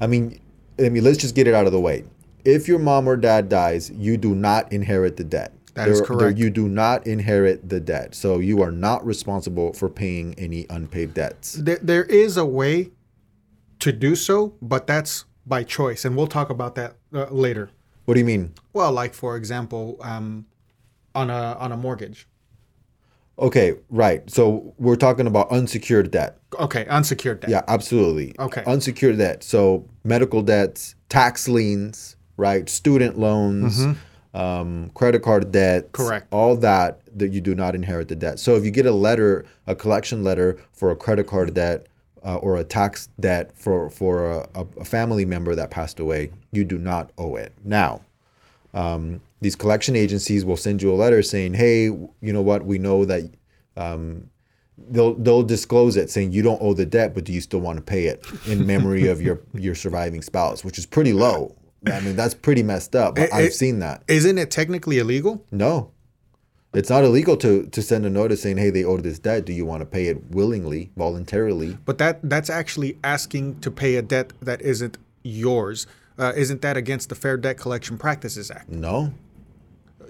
I 0.00 0.06
mean, 0.06 0.40
I 0.78 0.88
mean, 0.88 1.02
let's 1.04 1.18
just 1.18 1.34
get 1.34 1.46
it 1.48 1.54
out 1.54 1.66
of 1.66 1.72
the 1.72 1.80
way. 1.80 2.04
If 2.44 2.68
your 2.68 2.78
mom 2.78 3.08
or 3.08 3.16
dad 3.16 3.48
dies, 3.48 3.90
you 3.90 4.16
do 4.16 4.34
not 4.34 4.72
inherit 4.72 5.16
the 5.16 5.24
debt. 5.24 5.52
That 5.74 5.88
is 5.88 5.98
There- 5.98 6.06
there- 6.06 6.16
correct. 6.18 6.38
you 6.38 6.50
do 6.50 6.68
not 6.68 7.06
inherit 7.06 7.68
the 7.68 7.80
debt. 7.80 8.14
So 8.14 8.38
you 8.38 8.62
are 8.62 8.70
not 8.72 9.04
responsible 9.06 9.72
for 9.72 9.88
paying 9.88 10.34
any 10.38 10.66
unpaid 10.70 11.14
debts. 11.14 11.54
There, 11.54 11.78
there 11.82 12.04
is 12.04 12.36
a 12.36 12.44
way 12.46 12.90
to 13.80 13.90
do 13.92 14.14
so, 14.14 14.54
but 14.62 14.86
that's 14.86 15.24
by 15.46 15.64
choice, 15.64 16.04
and 16.04 16.16
we'll 16.16 16.26
talk 16.28 16.50
about 16.50 16.74
that 16.76 16.94
uh, 17.12 17.26
later. 17.30 17.70
What 18.04 18.14
do 18.14 18.20
you 18.20 18.26
mean? 18.26 18.52
Well, 18.72 18.92
like 18.92 19.14
for 19.14 19.36
example, 19.36 19.98
um, 20.02 20.46
on 21.14 21.30
a 21.30 21.56
on 21.58 21.72
a 21.72 21.76
mortgage. 21.76 22.28
Okay, 23.42 23.74
right. 23.90 24.28
So 24.30 24.72
we're 24.78 24.96
talking 24.96 25.26
about 25.26 25.50
unsecured 25.50 26.12
debt. 26.12 26.38
Okay, 26.60 26.86
unsecured 26.86 27.40
debt. 27.40 27.50
Yeah, 27.50 27.62
absolutely. 27.66 28.34
Okay. 28.38 28.62
Unsecured 28.64 29.18
debt. 29.18 29.42
So 29.42 29.84
medical 30.04 30.42
debts, 30.42 30.94
tax 31.08 31.48
liens, 31.48 32.16
right? 32.36 32.68
Student 32.68 33.18
loans, 33.18 33.84
um, 34.32 34.90
credit 34.94 35.22
card 35.22 35.50
debt. 35.50 35.92
Mm-hmm. 35.92 36.02
Correct. 36.02 36.28
All 36.30 36.54
that 36.56 37.00
that 37.18 37.32
you 37.32 37.40
do 37.40 37.56
not 37.56 37.74
inherit 37.74 38.06
the 38.06 38.14
debt. 38.14 38.38
So 38.38 38.54
if 38.54 38.64
you 38.64 38.70
get 38.70 38.86
a 38.86 38.92
letter, 38.92 39.44
a 39.66 39.74
collection 39.74 40.22
letter 40.22 40.56
for 40.72 40.92
a 40.92 40.96
credit 40.96 41.26
card 41.26 41.52
debt 41.52 41.88
uh, 42.24 42.36
or 42.36 42.56
a 42.56 42.64
tax 42.64 43.08
debt 43.18 43.50
for 43.56 43.90
for 43.90 44.30
a, 44.30 44.48
a, 44.54 44.66
a 44.80 44.84
family 44.84 45.24
member 45.24 45.56
that 45.56 45.72
passed 45.72 45.98
away, 45.98 46.30
you 46.52 46.64
do 46.64 46.78
not 46.78 47.10
owe 47.18 47.34
it. 47.34 47.52
Now, 47.64 48.02
um, 48.72 49.20
these 49.42 49.56
collection 49.56 49.94
agencies 49.96 50.44
will 50.44 50.56
send 50.56 50.80
you 50.80 50.92
a 50.92 50.96
letter 50.96 51.22
saying, 51.22 51.54
"Hey, 51.54 51.84
you 51.84 52.32
know 52.32 52.42
what? 52.42 52.64
We 52.64 52.78
know 52.78 53.04
that." 53.04 53.30
Um, 53.76 54.30
they'll 54.90 55.14
they'll 55.14 55.42
disclose 55.42 55.96
it 55.96 56.10
saying 56.10 56.32
you 56.32 56.42
don't 56.42 56.60
owe 56.62 56.74
the 56.74 56.86
debt, 56.86 57.14
but 57.14 57.24
do 57.24 57.32
you 57.32 57.40
still 57.40 57.60
want 57.60 57.76
to 57.76 57.82
pay 57.82 58.06
it 58.06 58.24
in 58.46 58.66
memory 58.66 59.08
of 59.08 59.20
your 59.20 59.40
your 59.54 59.74
surviving 59.74 60.22
spouse, 60.22 60.64
which 60.64 60.78
is 60.78 60.86
pretty 60.86 61.12
low. 61.12 61.54
I 61.86 62.00
mean, 62.00 62.14
that's 62.16 62.34
pretty 62.34 62.62
messed 62.62 62.94
up. 62.94 63.18
It- 63.18 63.32
I've 63.32 63.46
it- 63.46 63.54
seen 63.54 63.80
that. 63.80 64.04
Isn't 64.08 64.38
it 64.38 64.50
technically 64.50 64.98
illegal? 64.98 65.44
No, 65.50 65.90
it's 66.72 66.88
not 66.90 67.02
illegal 67.04 67.36
to 67.38 67.66
to 67.66 67.82
send 67.82 68.06
a 68.06 68.10
notice 68.10 68.42
saying, 68.42 68.58
"Hey, 68.58 68.70
they 68.70 68.84
owe 68.84 68.98
this 68.98 69.18
debt. 69.18 69.44
Do 69.44 69.52
you 69.52 69.64
want 69.66 69.80
to 69.80 69.86
pay 69.86 70.06
it 70.06 70.30
willingly, 70.30 70.90
voluntarily?" 70.96 71.78
But 71.84 71.98
that 71.98 72.20
that's 72.22 72.48
actually 72.50 72.98
asking 73.02 73.58
to 73.60 73.70
pay 73.70 73.96
a 73.96 74.02
debt 74.02 74.32
that 74.40 74.62
isn't 74.62 74.98
yours. 75.24 75.86
Uh, 76.18 76.32
isn't 76.36 76.60
that 76.62 76.76
against 76.76 77.08
the 77.08 77.14
Fair 77.14 77.36
Debt 77.38 77.56
Collection 77.56 77.96
Practices 77.98 78.50
Act? 78.50 78.68
No, 78.68 79.12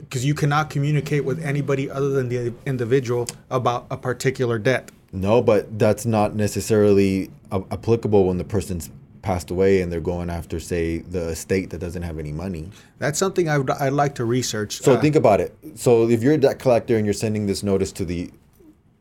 Because 0.03 0.25
you 0.25 0.35
cannot 0.35 0.69
communicate 0.71 1.25
with 1.25 1.43
anybody 1.43 1.91
other 1.91 2.11
than 2.11 2.29
the 2.29 2.53
individual 2.67 3.27
about 3.51 3.87
a 3.91 3.97
particular 3.97 4.59
debt. 4.59 4.91
no, 5.13 5.41
but 5.43 5.79
that's 5.79 6.05
not 6.07 6.35
necessarily 6.35 7.31
a- 7.51 7.63
applicable 7.71 8.27
when 8.27 8.39
the 8.39 8.45
person's 8.45 8.91
passed 9.23 9.51
away 9.51 9.81
and 9.81 9.93
they're 9.93 10.01
going 10.01 10.29
after, 10.29 10.59
say, 10.59 10.99
the 10.99 11.29
estate 11.29 11.71
that 11.71 11.79
doesn't 11.79 12.03
have 12.03 12.19
any 12.19 12.33
money. 12.33 12.69
That's 12.99 13.19
something 13.19 13.49
I 13.49 13.57
would 13.59 13.71
I'd 13.71 13.93
like 13.93 14.15
to 14.17 14.25
research. 14.25 14.81
So 14.83 14.95
Uh, 14.95 15.01
think 15.01 15.15
about 15.15 15.41
it. 15.41 15.55
So 15.77 16.09
if 16.09 16.23
you're 16.23 16.35
a 16.35 16.39
debt 16.39 16.59
collector 16.59 16.97
and 16.97 17.07
you're 17.07 17.15
sending 17.15 17.47
this 17.47 17.63
notice 17.63 17.93
to 17.93 18.05
the, 18.05 18.31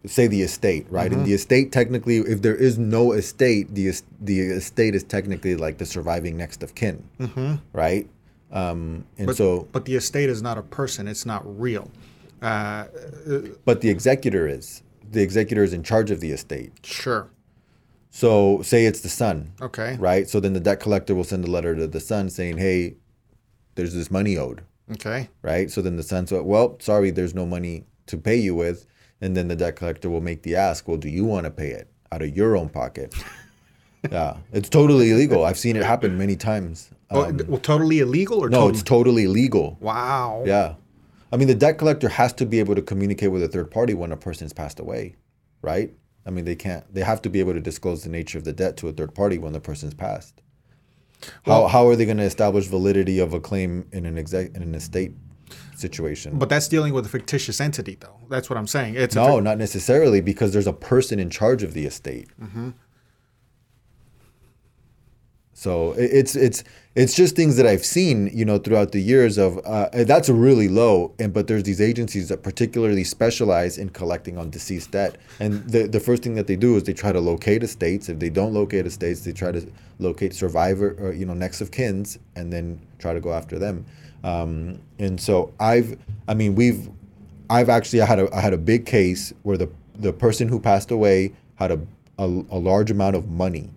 say 0.06 0.28
the 0.28 0.44
estate, 0.44 0.86
right? 0.92 1.12
And 1.12 1.26
the 1.26 1.34
estate 1.34 1.72
technically, 1.72 2.18
if 2.18 2.42
there 2.44 2.56
is 2.56 2.78
no 2.78 3.14
estate, 3.14 3.74
the 3.74 3.92
the 4.20 4.40
estate 4.42 4.94
is 4.96 5.04
technically 5.04 5.56
like 5.56 5.78
the 5.80 5.86
surviving 5.86 6.38
next 6.38 6.62
of 6.62 6.76
kin, 6.76 7.04
right? 7.74 8.08
Um, 8.52 9.06
and 9.18 9.28
but, 9.28 9.38
so, 9.38 9.68
but 9.72 9.86
the 9.86 9.96
estate 9.96 10.30
is 10.30 10.42
not 10.42 10.58
a 10.58 10.62
person. 10.64 11.08
It's 11.08 11.26
not 11.26 11.42
real. 11.60 11.90
Uh, 12.42 12.86
but 13.66 13.82
the 13.82 13.90
executor 13.90 14.48
is 14.48 14.82
the 15.10 15.22
executor 15.22 15.64
is 15.64 15.74
in 15.74 15.84
charge 15.84 16.10
of 16.12 16.20
the 16.22 16.32
estate. 16.32 16.72
sure. 16.84 17.30
So 18.10 18.62
say 18.62 18.86
it's 18.86 19.00
the 19.02 19.10
son, 19.10 19.54
Okay. 19.62 19.96
right? 20.00 20.28
So 20.28 20.40
then 20.42 20.52
the 20.54 20.60
debt 20.60 20.80
collector 20.82 21.16
will 21.16 21.24
send 21.24 21.46
a 21.46 21.52
letter 21.52 21.76
to 21.76 21.88
the 21.88 22.00
son 22.02 22.30
saying, 22.30 22.58
"Hey, 22.58 22.96
there's 23.76 23.94
this 23.94 24.12
money 24.12 24.38
owed." 24.38 24.62
Okay. 24.92 25.30
right? 25.44 25.72
So 25.72 25.82
then 25.82 25.96
the 25.96 26.04
son 26.04 26.28
said, 26.28 26.42
"Well, 26.44 26.78
sorry, 26.82 27.12
there's 27.12 27.34
no 27.34 27.46
money 27.46 27.86
to 28.08 28.18
pay 28.18 28.36
you 28.36 28.54
with," 28.56 28.86
and 29.22 29.38
then 29.38 29.48
the 29.48 29.56
debt 29.56 29.78
collector 29.78 30.10
will 30.10 30.20
make 30.20 30.44
the 30.44 30.56
ask, 30.58 30.88
"Well, 30.90 30.98
do 30.98 31.08
you 31.08 31.24
want 31.24 31.46
to 31.46 31.52
pay 31.52 31.70
it 31.70 31.88
out 32.12 32.22
of 32.22 32.36
your 32.36 32.58
own 32.58 32.68
pocket?" 32.68 33.14
yeah, 34.12 34.38
it's 34.52 34.68
totally 34.68 35.12
illegal. 35.12 35.46
I've 35.46 35.58
seen 35.60 35.76
it 35.78 35.84
happen 35.84 36.18
many 36.18 36.36
times. 36.36 36.90
Oh, 37.12 37.26
Um, 37.26 37.40
well, 37.48 37.60
totally 37.60 38.00
illegal 38.00 38.40
or 38.40 38.50
no, 38.50 38.58
totally? 38.62 38.74
it's 38.74 38.84
totally 38.84 39.28
legal. 39.28 39.78
wow. 39.82 40.44
Yeah, 40.46 40.76
I 41.32 41.38
mean, 41.38 41.48
the 41.48 41.56
debt 41.56 41.78
collector 41.78 42.10
has 42.10 42.34
to 42.34 42.46
be 42.46 42.60
able 42.60 42.76
to 42.76 42.82
communicate 42.82 43.32
with 43.32 43.44
a 43.44 43.48
third 43.48 43.70
party 43.72 43.94
when 43.94 44.12
a 44.12 44.18
person's 44.18 44.54
passed 44.54 44.80
away, 44.80 45.16
right? 45.62 45.94
I 46.26 46.30
mean, 46.30 46.46
they 46.46 46.56
can't. 46.56 46.86
They 46.94 47.02
have 47.02 47.22
to 47.24 47.30
be 47.30 47.40
able 47.40 47.54
to 47.54 47.60
disclose 47.62 48.04
the 48.04 48.10
nature 48.10 48.38
of 48.38 48.44
the 48.44 48.54
debt 48.54 48.78
to 48.78 48.88
a 48.88 48.92
third 48.92 49.14
party 49.16 49.38
when 49.38 49.54
the 49.54 49.60
person's 49.60 49.94
passed. 49.96 50.42
how, 51.46 51.68
how 51.68 51.88
are 51.88 51.96
they 51.96 52.06
going 52.06 52.18
to 52.18 52.24
establish 52.24 52.68
validity 52.68 53.20
of 53.20 53.34
a 53.34 53.40
claim 53.40 53.88
in 53.92 54.06
an 54.06 54.18
exec 54.18 54.56
in 54.56 54.62
an 54.62 54.76
estate 54.76 55.14
situation? 55.76 56.38
But 56.38 56.50
that's 56.50 56.68
dealing 56.68 56.94
with 56.94 57.06
a 57.06 57.10
fictitious 57.10 57.60
entity, 57.60 57.98
though. 58.00 58.18
That's 58.30 58.50
what 58.50 58.58
I'm 58.58 58.68
saying. 58.68 58.96
It's 58.96 59.16
no, 59.16 59.40
not 59.40 59.58
necessarily, 59.58 60.22
because 60.22 60.54
there's 60.54 60.68
a 60.68 60.74
person 60.74 61.20
in 61.20 61.30
charge 61.30 61.64
of 61.64 61.74
the 61.74 61.86
estate. 61.86 62.30
So 65.62 65.92
it's 65.92 66.36
it's 66.36 66.64
it's 66.96 67.16
just 67.16 67.36
things 67.36 67.56
that 67.58 67.68
I've 67.68 67.86
seen, 67.86 68.32
you 68.34 68.46
know, 68.46 68.58
throughout 68.58 68.94
the 68.94 69.00
years 69.00 69.38
of 69.38 69.60
uh, 69.64 69.90
that's 70.06 70.28
really 70.28 70.68
low. 70.68 71.14
And 71.20 71.32
but 71.32 71.46
there's 71.46 71.62
these 71.62 71.80
agencies 71.80 72.30
that 72.30 72.42
particularly 72.42 73.04
specialize 73.04 73.78
in 73.78 73.92
collecting 73.92 74.40
on 74.40 74.50
deceased 74.50 74.90
debt. 74.90 75.18
And 75.40 75.64
the 75.70 75.86
the 75.86 76.00
first 76.00 76.24
thing 76.24 76.34
that 76.34 76.48
they 76.48 76.56
do 76.56 76.78
is 76.78 76.84
they 76.86 76.94
try 76.94 77.12
to 77.12 77.20
locate 77.20 77.62
estates. 77.62 78.10
If 78.10 78.18
they 78.18 78.32
don't 78.32 78.56
locate 78.56 78.88
estates, 78.88 79.22
they 79.22 79.34
try 79.34 79.52
to 79.52 79.64
locate 80.00 80.34
survivor 80.34 80.96
or 81.00 81.14
you 81.14 81.28
know 81.28 81.36
next 81.36 81.62
of 81.62 81.70
kins, 81.70 82.18
and 82.36 82.52
then 82.52 82.82
try 82.98 83.14
to 83.14 83.20
go 83.20 83.32
after 83.32 83.60
them. 83.60 83.86
Um, 84.24 84.80
and 84.98 85.22
so 85.22 85.54
I've, 85.60 85.96
I 86.28 86.34
mean, 86.34 86.56
we've, 86.56 86.90
I've 87.52 87.70
actually 87.70 88.02
I 88.02 88.08
had 88.08 88.18
a 88.18 88.36
I 88.36 88.42
had 88.42 88.54
a 88.54 88.64
big 88.74 88.88
case 88.88 89.32
where 89.44 89.58
the 89.58 89.70
the 89.94 90.12
person 90.12 90.48
who 90.48 90.60
passed 90.60 90.90
away 90.90 91.34
had 91.54 91.70
a 91.70 91.80
a, 92.18 92.26
a 92.26 92.58
large 92.58 92.90
amount 92.90 93.16
of 93.16 93.30
money 93.30 93.70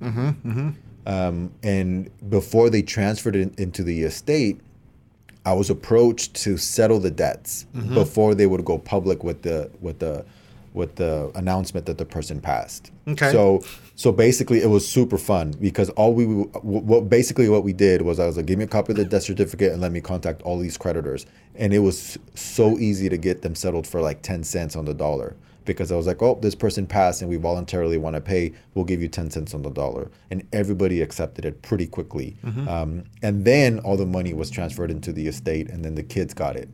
um, 1.06 1.52
and 1.62 2.10
before 2.30 2.70
they 2.70 2.82
transferred 2.82 3.36
it 3.36 3.58
into 3.58 3.82
the 3.82 4.02
estate, 4.02 4.60
I 5.46 5.52
was 5.52 5.68
approached 5.68 6.34
to 6.36 6.56
settle 6.56 6.98
the 6.98 7.10
debts 7.10 7.66
before 7.92 8.34
they 8.34 8.46
would 8.46 8.64
go 8.64 8.78
public 8.78 9.22
with 9.22 9.42
the 9.42 9.70
with 9.80 9.98
the 9.98 10.24
with 10.72 10.96
the 10.96 11.30
announcement 11.36 11.86
that 11.86 11.98
the 11.98 12.04
person 12.04 12.40
passed. 12.40 12.90
Okay. 13.06 13.30
So 13.30 13.60
so 13.94 14.10
basically, 14.10 14.62
it 14.62 14.68
was 14.68 14.88
super 14.88 15.18
fun 15.18 15.52
because 15.60 15.90
all 15.90 16.14
we 16.14 16.24
what 16.24 17.08
basically 17.10 17.48
what 17.48 17.62
we 17.62 17.72
did 17.74 18.02
was 18.02 18.18
I 18.18 18.26
was 18.26 18.36
like, 18.38 18.46
give 18.46 18.58
me 18.58 18.64
a 18.64 18.68
copy 18.68 18.92
of 18.92 18.96
the 18.96 19.04
death 19.04 19.24
certificate 19.24 19.72
and 19.72 19.82
let 19.82 19.92
me 19.92 20.00
contact 20.00 20.42
all 20.42 20.58
these 20.58 20.78
creditors, 20.78 21.26
and 21.54 21.74
it 21.74 21.80
was 21.80 22.18
so 22.34 22.78
easy 22.78 23.08
to 23.10 23.18
get 23.18 23.42
them 23.42 23.54
settled 23.54 23.86
for 23.86 24.00
like 24.00 24.22
ten 24.22 24.42
cents 24.44 24.76
on 24.76 24.86
the 24.86 24.94
dollar 24.94 25.36
because 25.64 25.90
I 25.90 25.96
was 25.96 26.06
like, 26.06 26.22
oh, 26.22 26.38
this 26.40 26.54
person 26.54 26.86
passed 26.86 27.22
and 27.22 27.30
we 27.30 27.36
voluntarily 27.36 27.98
want 27.98 28.14
to 28.14 28.20
pay, 28.20 28.52
we'll 28.74 28.84
give 28.84 29.00
you 29.02 29.08
10 29.08 29.30
cents 29.30 29.54
on 29.54 29.62
the 29.62 29.70
dollar. 29.70 30.10
And 30.30 30.46
everybody 30.52 31.00
accepted 31.00 31.44
it 31.44 31.62
pretty 31.62 31.86
quickly. 31.86 32.36
Um, 32.68 33.04
and 33.22 33.44
then 33.44 33.78
all 33.80 33.96
the 33.96 34.06
money 34.06 34.34
was 34.34 34.50
transferred 34.50 34.90
into 34.90 35.12
the 35.12 35.26
estate 35.26 35.68
and 35.68 35.84
then 35.84 35.94
the 35.94 36.02
kids 36.02 36.34
got 36.34 36.56
it, 36.56 36.68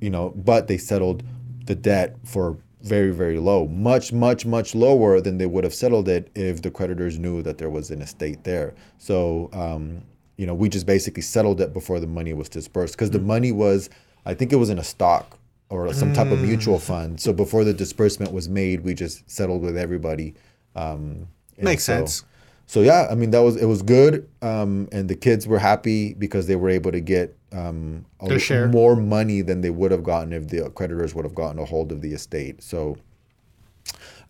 you 0.00 0.10
know, 0.10 0.30
but 0.36 0.68
they 0.68 0.78
settled 0.78 1.22
the 1.66 1.74
debt 1.74 2.16
for 2.24 2.56
very, 2.82 3.10
very 3.10 3.38
low, 3.38 3.66
much, 3.66 4.12
much, 4.12 4.46
much 4.46 4.74
lower 4.74 5.20
than 5.20 5.38
they 5.38 5.46
would 5.46 5.64
have 5.64 5.74
settled 5.74 6.08
it 6.08 6.30
if 6.34 6.62
the 6.62 6.70
creditors 6.70 7.18
knew 7.18 7.42
that 7.42 7.58
there 7.58 7.70
was 7.70 7.90
an 7.90 8.00
estate 8.00 8.44
there. 8.44 8.74
So, 8.98 9.50
um, 9.52 10.02
you 10.36 10.46
know, 10.46 10.54
we 10.54 10.70
just 10.70 10.86
basically 10.86 11.22
settled 11.22 11.60
it 11.60 11.74
before 11.74 12.00
the 12.00 12.06
money 12.06 12.32
was 12.32 12.48
dispersed 12.48 12.94
because 12.94 13.10
the 13.10 13.18
money 13.18 13.52
was, 13.52 13.90
I 14.24 14.32
think 14.32 14.52
it 14.52 14.56
was 14.56 14.70
in 14.70 14.78
a 14.78 14.84
stock 14.84 15.38
or 15.70 15.92
some 15.94 16.12
type 16.12 16.30
of 16.30 16.40
mutual 16.40 16.78
fund. 16.78 17.20
So 17.20 17.32
before 17.32 17.64
the 17.64 17.72
disbursement 17.72 18.32
was 18.32 18.48
made, 18.48 18.80
we 18.84 18.92
just 18.92 19.28
settled 19.30 19.62
with 19.62 19.78
everybody. 19.78 20.34
Um, 20.76 21.28
Makes 21.56 21.84
so- 21.84 21.94
sense. 21.94 22.24
So 22.66 22.82
yeah, 22.82 23.08
I 23.10 23.16
mean 23.16 23.32
that 23.32 23.40
was 23.40 23.56
it 23.56 23.64
was 23.64 23.82
good, 23.82 24.28
um, 24.42 24.88
and 24.92 25.10
the 25.10 25.16
kids 25.16 25.44
were 25.44 25.58
happy 25.58 26.14
because 26.14 26.46
they 26.46 26.54
were 26.54 26.68
able 26.70 26.92
to 26.92 27.00
get 27.00 27.36
um, 27.50 28.06
a 28.20 28.38
share. 28.38 28.68
more 28.68 28.94
money 28.94 29.42
than 29.42 29.60
they 29.60 29.70
would 29.70 29.90
have 29.90 30.04
gotten 30.04 30.32
if 30.32 30.46
the 30.46 30.70
creditors 30.70 31.12
would 31.12 31.24
have 31.24 31.34
gotten 31.34 31.58
a 31.58 31.64
hold 31.64 31.90
of 31.90 32.00
the 32.00 32.12
estate. 32.12 32.62
So, 32.62 32.96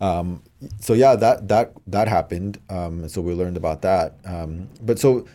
um, 0.01 0.43
so 0.81 0.95
yeah, 0.95 1.17
that 1.17 1.49
that 1.49 1.75
that 1.87 2.09
happened. 2.09 2.59
Um, 2.71 3.11
so 3.11 3.21
we 3.21 3.35
learned 3.35 3.59
about 3.59 3.83
that. 3.83 4.17
Um, 4.25 4.71
but 4.81 4.99
so, 4.99 5.27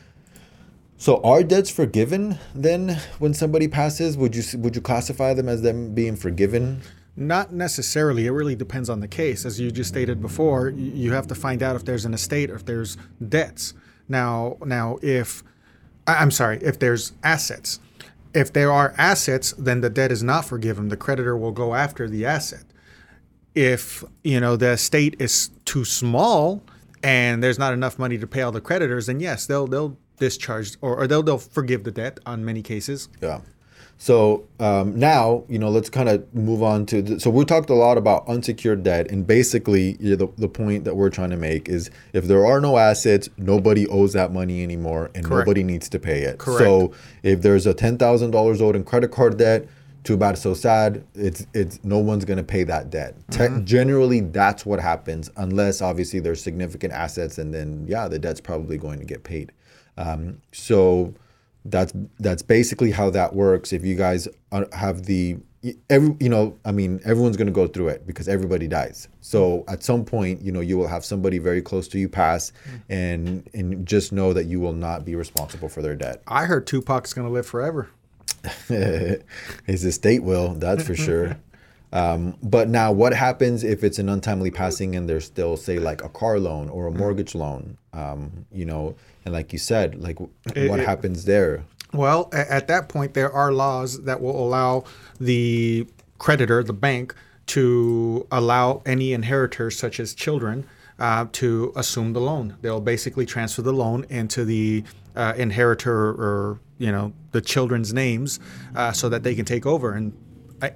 so 0.98 1.22
are 1.24 1.44
debts 1.44 1.70
forgiven 1.70 2.38
then 2.54 3.00
when 3.20 3.34
somebody 3.34 3.68
passes? 3.68 4.18
Would 4.18 4.36
you 4.36 4.44
would 4.60 4.76
you 4.76 4.82
classify 4.82 5.34
them 5.34 5.50
as 5.50 5.62
them 5.62 5.94
being 5.94 6.16
forgiven? 6.16 6.82
Not 7.18 7.54
necessarily. 7.54 8.26
It 8.26 8.32
really 8.32 8.56
depends 8.56 8.90
on 8.90 9.00
the 9.00 9.08
case. 9.08 9.46
As 9.46 9.60
you 9.60 9.72
just 9.72 9.90
stated 9.90 10.22
before, 10.22 10.70
you 10.70 11.14
have 11.14 11.28
to 11.28 11.36
find 11.36 11.64
out 11.64 11.76
if 11.76 11.86
there's 11.86 12.06
an 12.06 12.14
estate 12.14 12.50
or 12.50 12.56
if 12.56 12.66
there's 12.66 12.98
debts. 13.28 13.74
Now, 14.08 14.58
now 14.66 14.98
if 15.02 15.44
I'm 16.08 16.32
sorry, 16.32 16.60
if 16.62 16.80
there's 16.80 17.14
assets. 17.24 17.80
If 18.34 18.52
there 18.52 18.72
are 18.72 18.94
assets, 18.98 19.54
then 19.58 19.80
the 19.80 19.90
debt 19.90 20.12
is 20.12 20.22
not 20.22 20.44
forgiven. 20.44 20.90
The 20.90 20.98
creditor 20.98 21.38
will 21.38 21.54
go 21.54 21.74
after 21.74 22.10
the 22.10 22.26
asset. 22.26 22.66
If 23.54 24.04
you 24.24 24.40
know 24.42 24.58
the 24.58 24.72
estate 24.72 25.16
is 25.20 25.52
too 25.64 25.86
small 25.86 26.64
and 27.02 27.42
there's 27.42 27.58
not 27.58 27.72
enough 27.72 27.98
money 27.98 28.18
to 28.18 28.28
pay 28.28 28.42
all 28.42 28.52
the 28.52 28.60
creditors, 28.60 29.06
then 29.06 29.22
yes, 29.22 29.46
they'll 29.46 29.68
they'll 29.68 29.98
discharge 30.18 30.76
or, 30.82 30.98
or 30.98 31.08
they'll 31.08 31.24
they'll 31.24 31.38
forgive 31.38 31.84
the 31.84 31.92
debt 31.92 32.20
on 32.26 32.44
many 32.46 32.62
cases. 32.62 33.10
Yeah. 33.22 33.42
So 33.98 34.46
um, 34.60 35.00
now, 35.00 35.46
you 35.48 35.58
know, 35.58 35.70
let's 35.70 35.90
kind 35.90 36.10
of 36.10 36.34
move 36.34 36.62
on 36.62 36.86
to. 36.88 37.02
The, 37.02 37.20
so 37.20 37.30
we 37.30 37.46
talked 37.46 37.70
a 37.70 37.74
lot 37.74 37.98
about 37.98 38.28
unsecured 38.28 38.84
debt, 38.84 39.10
and 39.10 39.26
basically, 39.26 39.96
you 40.00 40.12
know, 40.12 40.16
the, 40.18 40.28
the 40.38 40.50
point 40.50 40.84
that 40.84 40.96
we're 40.96 41.10
trying 41.10 41.30
to 41.30 41.38
make 41.38 41.70
is 41.70 41.90
if 42.12 42.26
there 42.26 42.46
are 42.46 42.60
no 42.60 42.78
assets, 42.78 43.30
nobody 43.38 43.88
owes 43.88 44.14
that 44.14 44.34
money 44.34 44.64
anymore, 44.64 45.12
and 45.16 45.24
Correct. 45.24 45.48
nobody 45.48 45.64
needs 45.64 45.88
to 45.90 46.00
pay 46.00 46.24
it. 46.24 46.40
Correct. 46.40 46.60
So 46.60 46.92
if 47.24 47.42
there's 47.42 47.66
a 47.66 47.74
ten 47.74 47.98
thousand 47.98 48.32
dollars 48.32 48.62
owed 48.62 48.76
in 48.76 48.84
credit 48.84 49.12
card 49.12 49.38
debt, 49.38 49.66
too 50.04 50.18
bad, 50.18 50.38
so 50.38 50.54
sad. 50.54 51.04
It's 51.16 51.48
it's 51.54 51.80
no 51.84 52.00
one's 52.00 52.26
gonna 52.26 52.44
pay 52.44 52.66
that 52.66 52.90
debt. 52.90 53.16
Te- 53.32 53.62
generally, 53.64 54.20
that's 54.20 54.66
what 54.66 54.82
happens, 54.82 55.32
unless 55.38 55.82
obviously 55.82 56.20
there's 56.20 56.44
significant 56.44 56.92
assets, 56.92 57.38
and 57.38 57.54
then 57.54 57.86
yeah, 57.88 58.10
the 58.10 58.20
debt's 58.20 58.42
probably 58.42 58.78
going 58.78 59.00
to 59.00 59.06
get 59.06 59.24
paid. 59.24 59.54
Um, 59.98 60.42
so 60.52 61.14
that's 61.66 61.94
that's 62.20 62.42
basically 62.42 62.92
how 62.92 63.10
that 63.12 63.34
works. 63.36 63.74
If 63.74 63.84
you 63.86 63.96
guys 63.96 64.28
are- 64.52 64.68
have 64.74 65.04
the 65.04 65.38
every 65.90 66.16
you 66.20 66.30
know, 66.30 66.56
I 66.64 66.72
mean, 66.72 67.00
everyone's 67.06 67.38
gonna 67.38 67.50
go 67.52 67.68
through 67.68 67.88
it 67.90 68.06
because 68.06 68.28
everybody 68.28 68.68
dies. 68.68 69.08
So 69.22 69.64
at 69.68 69.84
some 69.84 70.06
point, 70.06 70.42
you 70.42 70.52
know, 70.52 70.60
you 70.60 70.78
will 70.78 70.88
have 70.88 71.04
somebody 71.04 71.40
very 71.40 71.62
close 71.62 71.88
to 71.90 72.00
you 72.00 72.08
pass, 72.08 72.52
and 72.90 73.50
and 73.54 73.86
just 73.88 74.12
know 74.12 74.32
that 74.34 74.46
you 74.46 74.60
will 74.60 74.74
not 74.74 75.06
be 75.06 75.16
responsible 75.16 75.70
for 75.70 75.82
their 75.82 75.96
debt. 75.96 76.22
I 76.28 76.46
heard 76.46 76.68
Tupac's 76.68 77.14
going 77.14 77.28
to 77.28 77.34
live 77.34 77.48
forever. 77.48 77.90
His 78.68 79.84
estate 79.86 80.24
will, 80.24 80.54
that's 80.54 80.84
for 80.84 80.96
sure. 80.96 81.38
Um, 81.96 82.36
but 82.44 82.68
now, 82.68 82.92
what 82.92 83.14
happens 83.14 83.64
if 83.64 83.84
it's 83.84 84.00
an 84.00 84.10
untimely 84.10 84.52
passing 84.52 84.96
and 84.98 85.08
there's 85.08 85.26
still, 85.26 85.56
say, 85.56 85.80
like 85.80 86.04
a 86.04 86.10
car 86.10 86.38
loan 86.40 86.68
or 86.70 86.88
a 86.88 86.92
mortgage 86.92 87.34
loan? 87.36 87.78
Um, 87.94 88.46
you 88.52 88.66
know, 88.66 88.96
and 89.24 89.34
like 89.34 89.54
you 89.54 89.60
said, 89.60 89.96
like 90.02 90.18
w- 90.18 90.32
what 90.70 90.80
it- 90.82 90.86
happens 90.86 91.24
there? 91.26 91.64
Well, 91.94 92.30
at 92.34 92.68
that 92.68 92.90
point, 92.90 93.14
there 93.14 93.32
are 93.32 93.54
laws 93.54 94.04
that 94.04 94.20
will 94.20 94.38
allow 94.46 94.84
the 95.18 95.88
creditor, 96.20 96.62
the 96.62 96.74
bank, 96.74 97.16
to 97.48 98.28
allow 98.32 98.82
any 98.86 99.14
inheritors, 99.14 99.78
such 99.80 100.00
as 100.02 100.14
children, 100.14 100.66
uh, 101.00 101.28
to 101.34 101.72
assume 101.78 102.12
the 102.12 102.20
loan. 102.20 102.58
They'll 102.62 102.82
basically 102.82 103.26
transfer 103.26 103.62
the 103.62 103.72
loan 103.72 104.06
into 104.10 104.44
the 104.44 104.84
uh, 105.16 105.34
inheritor 105.38 106.10
or 106.10 106.60
you 106.78 106.92
know 106.92 107.14
the 107.32 107.40
children's 107.40 107.94
names, 107.94 108.40
uh, 108.76 108.92
so 108.92 109.08
that 109.08 109.24
they 109.24 109.34
can 109.34 109.46
take 109.46 109.66
over 109.66 109.94
and, 109.94 110.12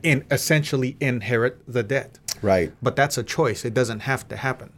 in 0.04 0.26
essentially 0.32 0.98
inherit 1.00 1.62
the 1.68 1.84
debt. 1.84 2.20
Right. 2.42 2.72
But 2.82 2.96
that's 2.96 3.18
a 3.18 3.24
choice. 3.24 3.66
It 3.66 3.74
doesn't 3.74 4.02
have 4.02 4.28
to 4.30 4.38
happen. 4.38 4.72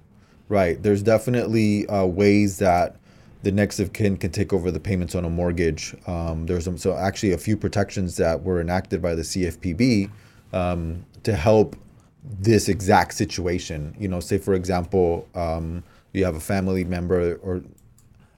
Right. 0.50 0.82
There's 0.82 1.04
definitely 1.04 1.88
uh, 1.88 2.06
ways 2.06 2.58
that 2.58 2.98
the 3.44 3.52
next 3.52 3.80
of 3.80 3.94
kin 3.94 4.18
can 4.18 4.32
take 4.32 4.54
over 4.54 4.70
the 4.70 4.80
payments 4.80 5.16
on 5.16 5.26
a 5.26 5.30
mortgage. 5.30 5.96
Um, 6.08 6.46
there's 6.46 6.66
some, 6.66 6.78
so 6.78 6.96
actually 6.96 7.32
a 7.32 7.38
few 7.38 7.58
protections 7.58 8.18
that 8.18 8.44
were 8.44 8.62
enacted 8.62 9.02
by 9.02 9.16
the 9.16 9.24
CFPB 9.24 10.12
um, 10.54 11.06
to 11.24 11.36
help 11.36 11.76
this 12.24 12.70
exact 12.70 13.14
situation. 13.14 13.96
You 14.00 14.08
know, 14.08 14.20
say 14.20 14.38
for 14.38 14.54
example, 14.54 15.28
um, 15.34 15.84
you 16.14 16.26
have 16.26 16.36
a 16.36 16.40
family 16.42 16.84
member, 16.84 17.36
or 17.42 17.64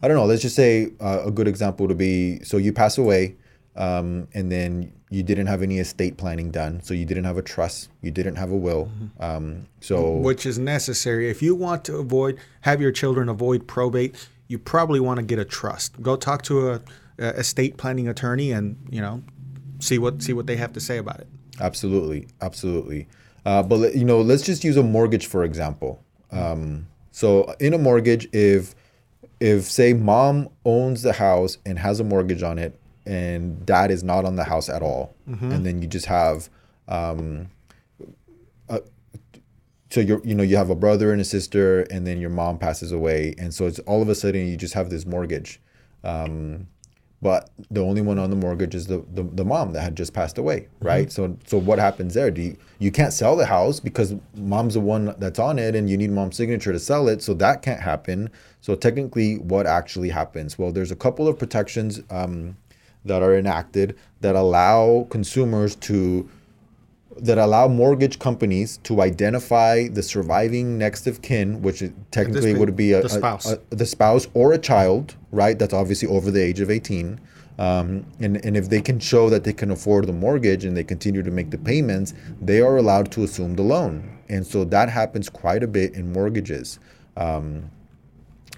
I 0.02 0.08
don't 0.08 0.16
know. 0.16 0.26
Let's 0.26 0.42
just 0.42 0.56
say 0.56 0.92
uh, 1.02 1.24
a 1.26 1.32
good 1.32 1.48
example 1.48 1.88
to 1.88 1.96
be 1.96 2.40
so 2.44 2.58
you 2.58 2.72
pass 2.72 2.98
away, 2.98 3.36
um, 3.76 4.28
and 4.34 4.52
then 4.52 4.94
you 5.10 5.24
didn't 5.24 5.48
have 5.48 5.62
any 5.62 5.80
estate 5.80 6.18
planning 6.18 6.52
done, 6.52 6.82
so 6.82 6.94
you 6.94 7.06
didn't 7.06 7.24
have 7.24 7.38
a 7.38 7.42
trust, 7.42 7.90
you 8.02 8.12
didn't 8.12 8.36
have 8.36 8.52
a 8.52 8.58
will. 8.58 8.92
Um, 9.20 9.68
so 9.80 10.12
which 10.18 10.46
is 10.46 10.58
necessary. 10.60 11.30
If 11.30 11.42
you 11.42 11.56
want 11.56 11.86
to 11.86 11.98
avoid 11.98 12.40
have 12.62 12.82
your 12.82 12.92
children 12.92 13.30
avoid 13.30 13.68
probate, 13.68 14.16
you 14.48 14.60
probably 14.60 15.00
want 15.00 15.18
to 15.18 15.26
get 15.26 15.40
a 15.40 15.46
trust. 15.46 16.02
Go 16.02 16.16
talk 16.16 16.42
to 16.44 16.72
a, 16.72 16.82
a 17.20 17.40
estate 17.40 17.78
planning 17.78 18.08
attorney 18.08 18.52
and 18.52 18.78
you 18.90 19.02
know 19.02 19.24
see 19.80 19.98
what 19.98 20.22
see 20.22 20.34
what 20.34 20.48
they 20.48 20.56
have 20.56 20.74
to 20.74 20.80
say 20.80 20.98
about 20.98 21.20
it. 21.20 21.28
Absolutely, 21.60 22.28
absolutely. 22.42 23.08
Uh, 23.46 23.62
but 23.62 23.96
you 23.96 24.06
know, 24.06 24.22
let's 24.22 24.44
just 24.44 24.64
use 24.64 24.78
a 24.78 24.84
mortgage 24.84 25.28
for 25.28 25.44
example. 25.44 26.04
Um, 26.32 26.88
so 27.12 27.54
in 27.60 27.74
a 27.74 27.78
mortgage, 27.78 28.28
if 28.34 28.74
if 29.40 29.66
say 29.66 29.94
mom 29.94 30.50
owns 30.66 31.02
the 31.02 31.14
house 31.14 31.58
and 31.66 31.78
has 31.78 32.00
a 32.00 32.04
mortgage 32.04 32.42
on 32.42 32.58
it, 32.58 32.80
and 33.06 33.66
dad 33.66 33.92
is 33.92 34.04
not 34.04 34.26
on 34.26 34.36
the 34.36 34.44
house 34.46 34.70
at 34.70 34.82
all, 34.82 35.16
and 35.52 35.66
then 35.66 35.82
you 35.82 35.88
just 35.88 36.06
have, 36.08 36.50
um, 36.88 37.50
a, 38.70 38.82
so 39.90 40.00
you're 40.02 40.22
you 40.26 40.36
know 40.36 40.44
you 40.44 40.58
have 40.58 40.70
a 40.70 40.76
brother 40.76 41.12
and 41.12 41.22
a 41.22 41.26
sister, 41.26 41.82
and 41.92 42.06
then 42.08 42.20
your 42.20 42.30
mom 42.30 42.58
passes 42.58 42.92
away, 42.92 43.36
and 43.38 43.54
so 43.54 43.66
it's 43.68 43.80
all 43.80 44.02
of 44.02 44.10
a 44.10 44.16
sudden 44.16 44.48
you 44.48 44.58
just 44.58 44.74
have 44.74 44.90
this 44.90 45.06
mortgage. 45.06 45.60
Um, 46.04 46.68
but 47.22 47.50
the 47.72 47.80
only 47.80 48.02
one 48.02 48.20
on 48.20 48.30
the 48.30 48.36
mortgage 48.36 48.76
is 48.76 48.88
the, 48.88 49.02
the, 49.14 49.24
the 49.24 49.46
mom 49.46 49.72
that 49.72 49.82
had 49.82 49.96
just 49.96 50.14
passed 50.14 50.38
away, 50.38 50.68
right? 50.82 51.10
So 51.10 51.38
so 51.48 51.58
what 51.58 51.80
happens 51.80 52.14
there? 52.16 52.30
Do 52.30 52.42
you 52.42 52.58
you 52.80 52.92
can't 52.92 53.14
sell 53.14 53.38
the 53.38 53.46
house 53.46 53.80
because 53.80 54.14
mom's 54.36 54.74
the 54.74 54.82
one 54.82 55.16
that's 55.20 55.40
on 55.40 55.58
it, 55.58 55.74
and 55.74 55.90
you 55.90 55.96
need 55.96 56.12
mom's 56.12 56.36
signature 56.36 56.74
to 56.74 56.80
sell 56.80 57.08
it, 57.08 57.22
so 57.22 57.34
that 57.36 57.62
can't 57.62 57.80
happen. 57.80 58.30
So 58.60 58.76
technically, 58.76 59.38
what 59.38 59.66
actually 59.66 60.10
happens? 60.10 60.60
Well, 60.60 60.74
there's 60.74 60.92
a 60.92 60.98
couple 60.98 61.30
of 61.30 61.40
protections 61.40 62.02
um, 62.10 62.58
that 63.06 63.22
are 63.22 63.36
enacted 63.36 63.96
that 64.22 64.36
allow 64.36 65.08
consumers 65.10 65.76
to 65.76 66.30
that 67.18 67.38
allow 67.38 67.68
mortgage 67.68 68.18
companies 68.18 68.78
to 68.78 69.02
identify 69.02 69.88
the 69.88 70.02
surviving 70.02 70.80
next 70.80 71.06
of 71.06 71.22
kin, 71.22 71.62
which 71.62 71.84
technically 72.10 72.56
would 72.56 72.76
be 72.76 72.94
a, 72.94 73.02
the 73.02 73.06
a- 73.06 73.10
spouse. 73.10 73.52
a- 73.52 73.62
the 73.70 73.86
spouse 73.86 74.28
or 74.34 74.54
a 74.54 74.58
child, 74.58 75.16
right? 75.32 75.60
That's 75.60 75.74
obviously 75.74 76.08
over 76.08 76.32
the 76.32 76.42
age 76.42 76.60
of 76.60 76.72
18. 76.72 77.20
Um, 77.60 78.06
and, 78.20 78.44
and 78.44 78.58
if 78.58 78.70
they 78.70 78.82
can 78.82 79.00
show 79.00 79.30
that 79.30 79.44
they 79.44 79.54
can 79.54 79.70
afford 79.70 80.08
the 80.08 80.14
mortgage 80.14 80.66
and 80.66 80.76
they 80.76 80.84
continue 80.84 81.22
to 81.22 81.30
make 81.30 81.52
the 81.52 81.58
payments, 81.60 82.16
they 82.42 82.62
are 82.62 82.78
allowed 82.78 83.12
to 83.12 83.24
assume 83.24 83.56
the 83.56 83.62
loan. 83.62 84.18
And 84.28 84.46
so 84.46 84.66
that 84.66 84.90
happens 84.90 85.30
quite 85.30 85.62
a 85.62 85.68
bit 85.68 85.94
in 85.94 86.12
mortgages. 86.12 86.80
Um, 87.16 87.70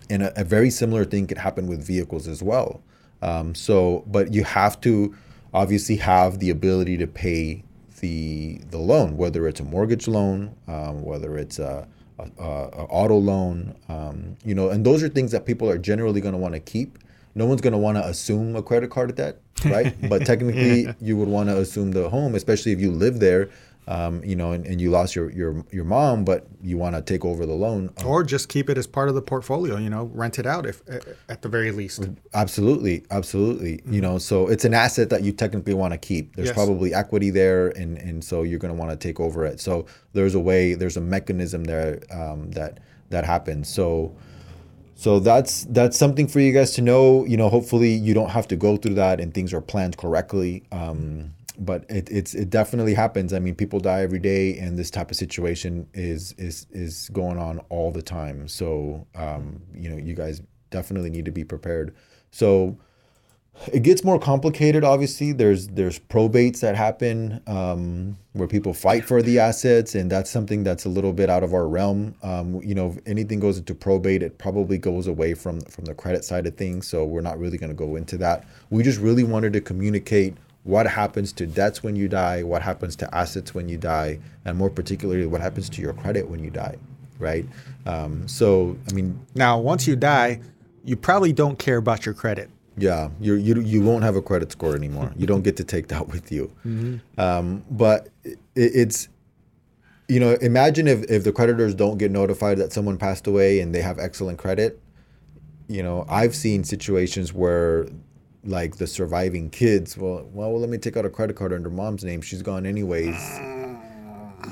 and 0.10 0.24
a, 0.24 0.40
a 0.40 0.44
very 0.46 0.70
similar 0.70 1.04
thing 1.04 1.28
could 1.28 1.40
happen 1.40 1.68
with 1.68 1.86
vehicles 1.86 2.28
as 2.30 2.42
well. 2.42 2.82
Um, 3.22 3.56
so, 3.56 4.04
but 4.08 4.34
you 4.34 4.44
have 4.44 4.80
to 4.82 5.16
obviously 5.54 5.96
have 5.98 6.40
the 6.40 6.50
ability 6.50 6.98
to 6.98 7.08
pay 7.08 7.64
the 8.02 8.60
the 8.72 8.78
loan, 8.78 9.18
whether 9.18 9.48
it's 9.48 9.60
a 9.60 9.64
mortgage 9.64 10.08
loan, 10.08 10.56
um, 10.68 11.02
whether 11.04 11.38
it's 11.38 11.60
a, 11.60 11.88
a, 12.20 12.24
a, 12.44 12.84
auto 12.90 13.18
loan, 13.18 13.76
um, 13.90 14.36
you 14.44 14.54
know, 14.54 14.70
and 14.70 14.86
those 14.86 15.02
are 15.02 15.10
things 15.10 15.32
that 15.32 15.46
people 15.46 15.70
are 15.70 15.78
generally 15.78 16.22
going 16.22 16.34
to 16.34 16.38
want 16.38 16.54
to 16.54 16.60
keep. 16.60 17.00
No 17.36 17.46
one's 17.46 17.62
going 17.62 17.74
to 17.74 17.80
want 17.80 17.98
to 17.98 18.06
assume 18.06 18.56
a 18.56 18.62
credit 18.62 18.90
card 18.92 19.14
debt, 19.16 19.40
right? 19.66 19.94
but 20.10 20.26
technically, 20.26 20.88
you 21.02 21.18
would 21.18 21.28
want 21.28 21.50
to 21.50 21.58
assume 21.58 21.92
the 21.92 22.10
home, 22.10 22.36
especially 22.36 22.72
if 22.72 22.80
you 22.80 22.92
live 22.92 23.20
there, 23.20 23.50
um, 23.88 24.24
you 24.24 24.36
know, 24.36 24.52
and, 24.52 24.66
and 24.66 24.82
you 24.82 24.90
lost 24.90 25.16
your 25.16 25.30
your 25.32 25.64
your 25.72 25.86
mom, 25.86 26.26
but 26.26 26.48
you 26.64 26.78
want 26.78 26.96
to 26.96 27.02
take 27.02 27.24
over 27.24 27.46
the 27.46 27.54
loan. 27.54 27.92
uh, 28.02 28.08
Or 28.08 28.24
just 28.24 28.50
keep 28.50 28.70
it 28.70 28.78
as 28.78 28.88
part 28.88 29.10
of 29.10 29.16
the 29.16 29.22
portfolio. 29.22 29.78
You 29.78 29.90
know, 29.92 30.06
rent 30.14 30.40
it 30.40 30.46
out 30.48 30.66
if 30.66 30.82
at 31.30 31.42
the 31.44 31.50
very 31.50 31.72
least. 31.72 32.02
Mm-hmm. 32.02 32.14
Absolutely, 32.34 33.04
absolutely. 33.12 33.82
You 33.86 34.02
know, 34.02 34.18
so 34.18 34.48
it's 34.48 34.66
an 34.66 34.74
asset 34.74 35.10
that 35.12 35.22
you 35.24 35.32
technically 35.32 35.76
want 35.76 35.94
to 35.94 35.98
keep. 36.00 36.36
There's 36.36 36.48
Yes. 36.48 36.56
probably 36.56 36.94
equity 36.94 37.30
there, 37.30 37.68
and 37.70 37.98
and 38.00 38.24
so 38.24 38.42
you're 38.44 38.60
going 38.60 38.74
to 38.74 38.80
want 38.80 38.92
to 38.92 38.98
take 38.98 39.20
over 39.20 39.46
it. 39.46 39.60
So 39.60 39.86
there's 40.14 40.34
a 40.36 40.40
way, 40.40 40.74
there's 40.74 40.98
a 40.98 41.02
mechanism 41.02 41.64
there 41.66 42.00
um, 42.12 42.52
that 42.52 42.80
that 43.12 43.24
happens. 43.26 43.68
So 43.70 44.16
so 44.96 45.20
that's 45.20 45.66
that's 45.66 45.98
something 45.98 46.28
for 46.28 46.40
you 46.40 46.54
guys 46.54 46.72
to 46.72 46.82
know. 46.82 47.26
You 47.26 47.38
know, 47.38 47.50
hopefully 47.50 47.94
you 47.94 48.14
don't 48.14 48.30
have 48.32 48.48
to 48.48 48.56
go 48.56 48.78
through 48.78 48.96
that, 48.96 49.20
and 49.20 49.34
things 49.34 49.54
are 49.54 49.62
planned 49.62 49.98
correctly. 49.98 50.64
Um, 50.72 51.34
but 51.60 51.86
it, 51.90 52.10
it's 52.12 52.34
it 52.34 52.50
definitely 52.50 52.94
happens. 52.94 53.34
I 53.34 53.40
mean, 53.40 53.56
people 53.56 53.80
die 53.80 54.02
every 54.02 54.20
day, 54.20 54.58
and 54.58 54.78
this 54.78 54.90
type 54.90 55.12
of 55.12 55.18
situation 55.18 55.88
is 55.94 56.34
is 56.38 56.68
is 56.72 57.10
going 57.14 57.38
on 57.38 57.60
all 57.70 57.92
the 57.92 58.02
time. 58.02 58.48
So 58.48 59.08
um, 59.16 59.62
you 59.74 59.90
know, 59.90 59.98
you 59.98 60.14
guys 60.14 60.42
definitely 60.70 61.10
need 61.10 61.26
to 61.26 61.32
be 61.32 61.44
prepared. 61.44 61.96
So 62.32 62.78
it 63.72 63.84
gets 63.84 64.04
more 64.04 64.20
complicated 64.20 64.84
obviously 64.84 65.32
there's 65.32 65.68
there's 65.70 65.98
probates 65.98 66.60
that 66.60 66.76
happen 66.76 67.42
um, 67.48 68.18
where 68.34 68.48
people 68.48 68.74
fight 68.74 69.06
for 69.06 69.22
the 69.22 69.40
assets 69.40 69.96
and 69.96 70.12
that's 70.12 70.30
something 70.30 70.64
that's 70.64 70.86
a 70.86 70.90
little 70.90 71.14
bit 71.14 71.30
out 71.30 71.44
of 71.44 71.54
our 71.54 71.68
realm 71.68 72.14
um, 72.22 72.62
you 72.62 72.76
know 72.76 72.90
if 72.90 73.00
anything 73.06 73.40
goes 73.40 73.58
into 73.58 73.74
probate 73.74 74.22
it 74.22 74.38
probably 74.38 74.78
goes 74.78 75.08
away 75.08 75.34
from 75.34 75.62
from 75.62 75.86
the 75.86 75.94
credit 75.94 76.24
side 76.24 76.46
of 76.46 76.56
things 76.58 76.88
so 76.88 77.06
we're 77.06 77.22
not 77.22 77.40
really 77.40 77.58
going 77.58 77.70
to 77.70 77.76
go 77.76 77.96
into 77.96 78.18
that 78.18 78.46
we 78.70 78.84
just 78.84 79.00
really 79.00 79.24
wanted 79.24 79.54
to 79.54 79.62
communicate 79.62 80.36
what 80.66 80.86
happens 80.88 81.32
to 81.32 81.48
debts 81.48 81.82
when 81.82 81.96
you 81.96 82.08
die 82.10 82.44
what 82.44 82.62
happens 82.62 82.96
to 82.98 83.16
assets 83.16 83.54
when 83.56 83.70
you 83.70 83.78
die 83.78 84.20
and 84.44 84.58
more 84.58 84.70
particularly 84.70 85.26
what 85.26 85.40
happens 85.40 85.70
to 85.70 85.82
your 85.82 85.94
credit 85.94 86.28
when 86.28 86.44
you 86.44 86.50
die 86.50 86.76
right 87.20 87.46
um, 87.86 88.28
so 88.28 88.76
i 88.90 88.94
mean 88.94 89.18
Now, 89.36 89.58
once 89.60 89.88
you 89.88 89.96
die, 89.96 90.42
you 90.84 90.96
probably 90.96 91.32
don't 91.34 91.58
care 91.58 91.78
about 91.78 92.06
your 92.06 92.14
credit. 92.14 92.50
Yeah, 92.78 93.10
you 93.22 93.36
you 93.36 93.62
you 93.62 93.82
won't 93.82 94.04
have 94.04 94.16
a 94.18 94.22
credit 94.22 94.52
score 94.52 94.76
anymore. 94.76 95.14
You 95.16 95.26
don't 95.26 95.44
get 95.44 95.56
to 95.58 95.64
take 95.64 95.88
that 95.88 96.08
with 96.14 96.32
you. 96.32 96.52
Um, 97.18 97.64
but 97.72 98.10
it, 98.24 98.38
it's 98.56 99.08
you 100.08 100.20
know, 100.20 100.34
imagine 100.42 100.88
if 100.88 101.04
if 101.10 101.24
the 101.24 101.32
creditors 101.32 101.74
don't 101.74 101.98
get 101.98 102.12
notified 102.12 102.58
that 102.58 102.74
someone 102.74 102.98
passed 102.98 103.28
away 103.28 103.60
and 103.62 103.74
they 103.74 103.82
have 103.82 103.98
excellent 103.98 104.38
credit. 104.40 104.80
You 105.68 105.82
know, 105.84 106.06
I've 106.10 106.36
seen 106.36 106.64
situations 106.64 107.34
where 107.34 107.88
like 108.46 108.78
the 108.78 108.88
surviving 108.88 109.50
kids, 109.50 109.98
well, 109.98 110.28
well, 110.32 110.52
well, 110.52 110.60
let 110.60 110.70
me 110.70 110.78
take 110.78 110.96
out 110.98 111.06
a 111.06 111.10
credit 111.10 111.36
card 111.36 111.52
under 111.54 111.70
mom's 111.70 112.04
name. 112.04 112.22
She's 112.22 112.42
gone 112.42 112.66
anyways. 112.66 113.16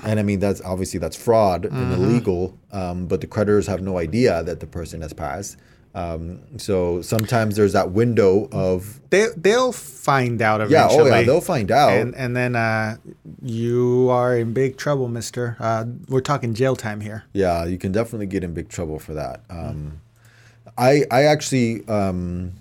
And 0.04 0.20
I 0.20 0.24
mean, 0.24 0.40
that's 0.40 0.62
obviously 0.62 1.00
that's 1.00 1.16
fraud 1.16 1.66
and 1.66 1.94
illegal. 1.94 2.58
Um, 2.72 3.06
but 3.06 3.22
the 3.22 3.28
creditors 3.28 3.68
have 3.68 3.82
no 3.82 3.98
idea 4.00 4.44
that 4.44 4.60
the 4.60 4.66
person 4.68 5.02
has 5.02 5.14
passed. 5.14 5.58
Um, 5.96 6.40
so 6.58 7.04
sometimes 7.04 7.56
there's 7.56 7.74
that 7.74 7.92
window 7.92 8.50
of 8.52 9.00
They 9.12 9.28
they'll 9.38 9.72
find 9.72 10.42
out 10.42 10.60
eventually. 10.62 11.10
yeah, 11.10 11.16
oh 11.16 11.20
yeah, 11.20 11.22
they'll 11.22 11.40
find 11.42 11.70
out. 11.70 11.92
and 11.94 12.16
and 12.16 12.36
then 12.36 12.56
uh, 12.56 12.96
you 13.44 14.10
are 14.10 14.36
in 14.36 14.54
big 14.54 14.78
trouble, 14.78 15.08
Mister. 15.08 15.56
Uh, 15.60 15.86
we're 16.10 16.22
talking 16.22 16.56
jail 16.56 16.76
time 16.76 17.00
here. 17.02 17.26
yeah, 17.34 17.64
you 17.66 17.78
can 17.78 17.92
definitely 17.92 18.26
get 18.26 18.44
in 18.44 18.56
big 18.56 18.70
trouble 18.70 18.98
for 18.98 19.14
that. 19.14 19.42
Um, 19.52 20.02
I 20.80 21.04
I 21.12 21.26
actually 21.26 21.88
um, 21.88 22.54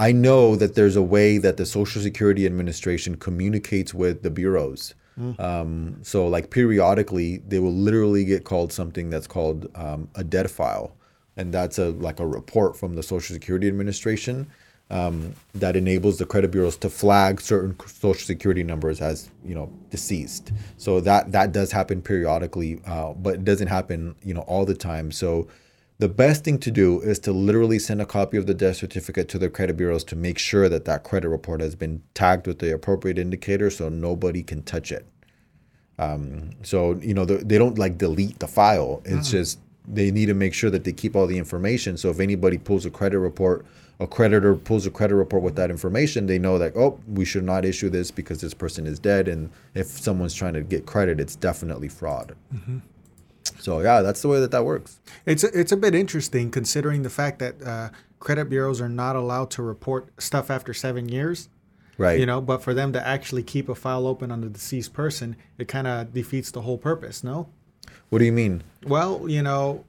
I 0.00 0.12
know 0.12 0.56
that 0.56 0.76
there's 0.76 0.96
a 0.96 1.02
way 1.02 1.36
that 1.36 1.58
the 1.58 1.66
Social 1.66 2.00
Security 2.00 2.46
Administration 2.46 3.16
communicates 3.16 3.92
with 3.92 4.22
the 4.22 4.30
bureaus. 4.30 4.94
Um, 5.38 5.98
so 6.02 6.26
like 6.26 6.48
periodically, 6.48 7.42
they 7.46 7.58
will 7.58 7.74
literally 7.74 8.24
get 8.24 8.44
called 8.44 8.72
something 8.72 9.10
that's 9.10 9.26
called 9.26 9.70
um, 9.74 10.08
a 10.14 10.24
dead 10.24 10.50
file, 10.50 10.96
and 11.36 11.52
that's 11.52 11.78
a 11.78 11.90
like 11.90 12.18
a 12.18 12.26
report 12.26 12.78
from 12.78 12.94
the 12.94 13.02
Social 13.02 13.34
Security 13.34 13.68
Administration 13.68 14.50
um, 14.90 15.34
that 15.54 15.76
enables 15.76 16.16
the 16.16 16.24
credit 16.24 16.50
bureaus 16.50 16.78
to 16.78 16.88
flag 16.88 17.38
certain 17.38 17.76
Social 17.86 18.24
Security 18.24 18.62
numbers 18.62 19.02
as 19.02 19.28
you 19.44 19.54
know 19.54 19.70
deceased. 19.90 20.52
So 20.78 21.00
that 21.02 21.32
that 21.32 21.52
does 21.52 21.70
happen 21.70 22.00
periodically, 22.00 22.80
uh, 22.86 23.12
but 23.12 23.34
it 23.34 23.44
doesn't 23.44 23.68
happen 23.68 24.14
you 24.24 24.32
know 24.32 24.42
all 24.42 24.64
the 24.64 24.74
time. 24.74 25.12
So 25.12 25.48
the 26.00 26.08
best 26.08 26.44
thing 26.44 26.58
to 26.58 26.70
do 26.70 26.98
is 27.02 27.18
to 27.18 27.30
literally 27.30 27.78
send 27.78 28.00
a 28.00 28.06
copy 28.06 28.38
of 28.38 28.46
the 28.46 28.54
death 28.54 28.76
certificate 28.76 29.28
to 29.28 29.38
the 29.38 29.50
credit 29.50 29.76
bureaus 29.76 30.02
to 30.02 30.16
make 30.16 30.38
sure 30.38 30.66
that 30.66 30.86
that 30.86 31.04
credit 31.04 31.28
report 31.28 31.60
has 31.60 31.74
been 31.74 32.02
tagged 32.14 32.46
with 32.46 32.58
the 32.58 32.72
appropriate 32.72 33.18
indicator 33.18 33.68
so 33.68 33.90
nobody 33.90 34.42
can 34.42 34.62
touch 34.62 34.90
it. 34.90 35.06
Um, 35.98 36.52
so 36.62 36.94
you 37.02 37.12
know 37.12 37.26
they 37.26 37.58
don't 37.58 37.78
like 37.78 37.98
delete 37.98 38.38
the 38.38 38.48
file. 38.48 39.02
It's 39.04 39.30
just 39.30 39.58
they 39.86 40.10
need 40.10 40.26
to 40.26 40.34
make 40.34 40.54
sure 40.54 40.70
that 40.70 40.84
they 40.84 40.92
keep 40.92 41.14
all 41.14 41.26
the 41.26 41.36
information. 41.36 41.98
So 41.98 42.08
if 42.08 42.18
anybody 42.18 42.56
pulls 42.56 42.86
a 42.86 42.90
credit 42.90 43.18
report, 43.18 43.66
a 43.98 44.06
creditor 44.06 44.54
pulls 44.54 44.86
a 44.86 44.90
credit 44.90 45.16
report 45.16 45.42
with 45.42 45.56
that 45.56 45.70
information, 45.70 46.26
they 46.26 46.38
know 46.38 46.56
that 46.58 46.74
oh 46.76 46.98
we 47.08 47.26
should 47.26 47.44
not 47.44 47.66
issue 47.66 47.90
this 47.90 48.10
because 48.10 48.40
this 48.40 48.54
person 48.54 48.86
is 48.86 48.98
dead. 48.98 49.28
And 49.28 49.50
if 49.74 49.86
someone's 49.86 50.32
trying 50.32 50.54
to 50.54 50.62
get 50.62 50.86
credit, 50.86 51.20
it's 51.20 51.36
definitely 51.36 51.88
fraud. 51.88 52.34
So 53.60 53.80
yeah, 53.80 54.02
that's 54.02 54.22
the 54.22 54.28
way 54.28 54.40
that 54.40 54.50
that 54.50 54.64
works. 54.64 55.00
It's 55.26 55.44
a, 55.44 55.58
it's 55.58 55.72
a 55.72 55.76
bit 55.76 55.94
interesting 55.94 56.50
considering 56.50 57.02
the 57.02 57.10
fact 57.10 57.38
that 57.38 57.62
uh, 57.62 57.90
credit 58.18 58.48
bureaus 58.48 58.80
are 58.80 58.88
not 58.88 59.16
allowed 59.16 59.50
to 59.52 59.62
report 59.62 60.10
stuff 60.20 60.50
after 60.50 60.74
seven 60.74 61.08
years. 61.08 61.48
Right. 61.98 62.18
You 62.18 62.24
know, 62.24 62.40
but 62.40 62.62
for 62.62 62.72
them 62.72 62.94
to 62.94 63.06
actually 63.06 63.42
keep 63.42 63.68
a 63.68 63.74
file 63.74 64.06
open 64.06 64.30
on 64.30 64.40
the 64.40 64.48
deceased 64.48 64.94
person, 64.94 65.36
it 65.58 65.68
kind 65.68 65.86
of 65.86 66.14
defeats 66.14 66.50
the 66.50 66.62
whole 66.62 66.78
purpose. 66.78 67.22
No. 67.22 67.50
What 68.08 68.20
do 68.20 68.24
you 68.24 68.32
mean? 68.32 68.62
Well, 68.86 69.28
you 69.28 69.42
know, 69.42 69.84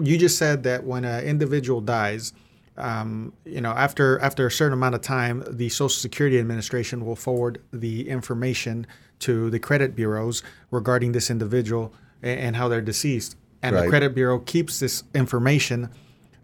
you 0.00 0.16
just 0.16 0.38
said 0.38 0.62
that 0.62 0.84
when 0.84 1.04
an 1.04 1.24
individual 1.24 1.80
dies, 1.80 2.32
um, 2.76 3.32
you 3.44 3.60
know, 3.60 3.72
after 3.72 4.18
after 4.20 4.46
a 4.46 4.50
certain 4.50 4.72
amount 4.72 4.94
of 4.94 5.00
time, 5.02 5.44
the 5.48 5.68
Social 5.68 5.88
Security 5.88 6.38
Administration 6.38 7.04
will 7.04 7.16
forward 7.16 7.60
the 7.72 8.08
information 8.08 8.86
to 9.20 9.50
the 9.50 9.58
credit 9.58 9.94
bureaus 9.94 10.42
regarding 10.70 11.12
this 11.12 11.30
individual 11.30 11.92
and, 12.22 12.56
how 12.56 12.68
they're 12.68 12.80
deceased. 12.80 13.36
And 13.62 13.76
the 13.76 13.88
credit 13.88 14.14
bureau 14.14 14.38
keeps 14.38 14.80
this 14.80 15.04
information, 15.14 15.90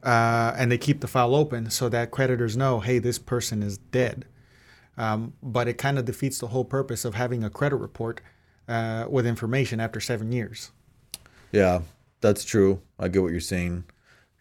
uh, 0.03 0.55
and 0.57 0.71
they 0.71 0.79
keep 0.79 1.01
the 1.01 1.09
file 1.09 1.35
open 1.35 1.71
so 1.71 1.89
that 1.89 2.11
creditors 2.11 2.57
know, 2.57 2.81
hey, 2.81 2.99
this 2.99 3.19
person 3.19 3.62
is 3.62 3.79
dead. 3.79 4.27
Um, 4.99 5.35
but 5.43 5.69
it 5.69 5.75
kind 5.75 5.99
of 5.99 6.05
defeats 6.05 6.39
the 6.39 6.49
whole 6.49 6.65
purpose 6.65 7.05
of 7.05 7.15
having 7.15 7.45
a 7.45 7.51
credit 7.51 7.77
report 7.77 8.21
uh, 8.69 9.07
with 9.09 9.27
information 9.27 9.81
after 9.81 10.01
seven 10.01 10.33
years. 10.33 10.73
Yeah, 11.53 11.81
that's 12.21 12.45
true. 12.45 12.81
I 12.99 13.09
get 13.09 13.23
what 13.23 13.31
you're 13.31 13.41
saying, 13.41 13.85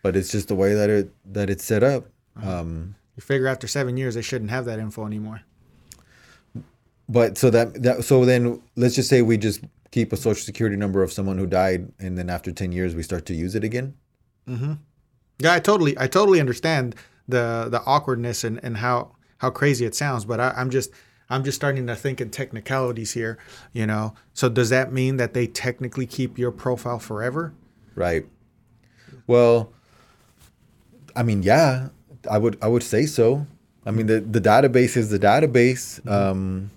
but 0.01 0.15
it's 0.15 0.31
just 0.31 0.47
the 0.47 0.55
way 0.55 0.73
that 0.73 0.89
it 0.89 1.13
that 1.33 1.49
it's 1.49 1.63
set 1.63 1.83
up. 1.83 2.07
Um, 2.41 2.95
You 3.15 3.21
figure 3.21 3.47
after 3.47 3.67
seven 3.67 3.97
years, 3.97 4.15
they 4.15 4.21
shouldn't 4.21 4.49
have 4.49 4.65
that 4.65 4.79
info 4.79 5.05
anymore. 5.05 5.41
But 7.07 7.37
so 7.37 7.49
that 7.49 7.83
that 7.83 8.03
so 8.03 8.25
then 8.25 8.61
let's 8.75 8.95
just 8.95 9.09
say 9.09 9.21
we 9.21 9.37
just 9.37 9.61
keep 9.95 10.11
a 10.11 10.17
social 10.17 10.43
security 10.43 10.75
number 10.75 11.01
of 11.01 11.09
someone 11.13 11.37
who 11.37 11.47
died, 11.47 11.89
and 11.99 12.17
then 12.17 12.29
after 12.29 12.51
ten 12.51 12.73
years 12.73 12.93
we 12.93 13.01
start 13.01 13.25
to 13.27 13.33
use 13.33 13.55
it 13.55 13.63
again. 13.63 13.95
Mm-hmm. 14.45 14.73
Yeah, 15.39 15.53
I 15.53 15.59
totally, 15.61 15.97
I 15.97 16.07
totally 16.07 16.41
understand 16.41 16.95
the 17.29 17.67
the 17.69 17.81
awkwardness 17.85 18.43
and 18.43 18.59
and 18.61 18.75
how 18.77 19.15
how 19.37 19.51
crazy 19.51 19.85
it 19.85 19.95
sounds. 19.95 20.25
But 20.25 20.41
I, 20.41 20.49
I'm 20.57 20.69
just 20.69 20.91
I'm 21.29 21.45
just 21.45 21.55
starting 21.55 21.87
to 21.87 21.95
think 21.95 22.19
in 22.19 22.29
technicalities 22.29 23.13
here. 23.13 23.37
You 23.71 23.87
know, 23.87 24.15
so 24.33 24.49
does 24.49 24.69
that 24.69 24.91
mean 24.91 25.15
that 25.15 25.33
they 25.33 25.47
technically 25.47 26.05
keep 26.05 26.37
your 26.37 26.51
profile 26.51 26.99
forever? 26.99 27.53
Right. 27.95 28.25
Well, 29.27 29.71
I 31.15 31.23
mean, 31.23 31.41
yeah, 31.41 31.87
I 32.29 32.37
would 32.37 32.57
I 32.61 32.67
would 32.67 32.83
say 32.83 33.05
so. 33.05 33.47
I 33.85 33.91
mean, 33.91 34.07
the 34.07 34.19
the 34.19 34.41
database 34.41 34.97
is 34.97 35.09
the 35.09 35.19
database. 35.19 36.01
Mm-hmm. 36.01 36.09
Um, 36.09 36.71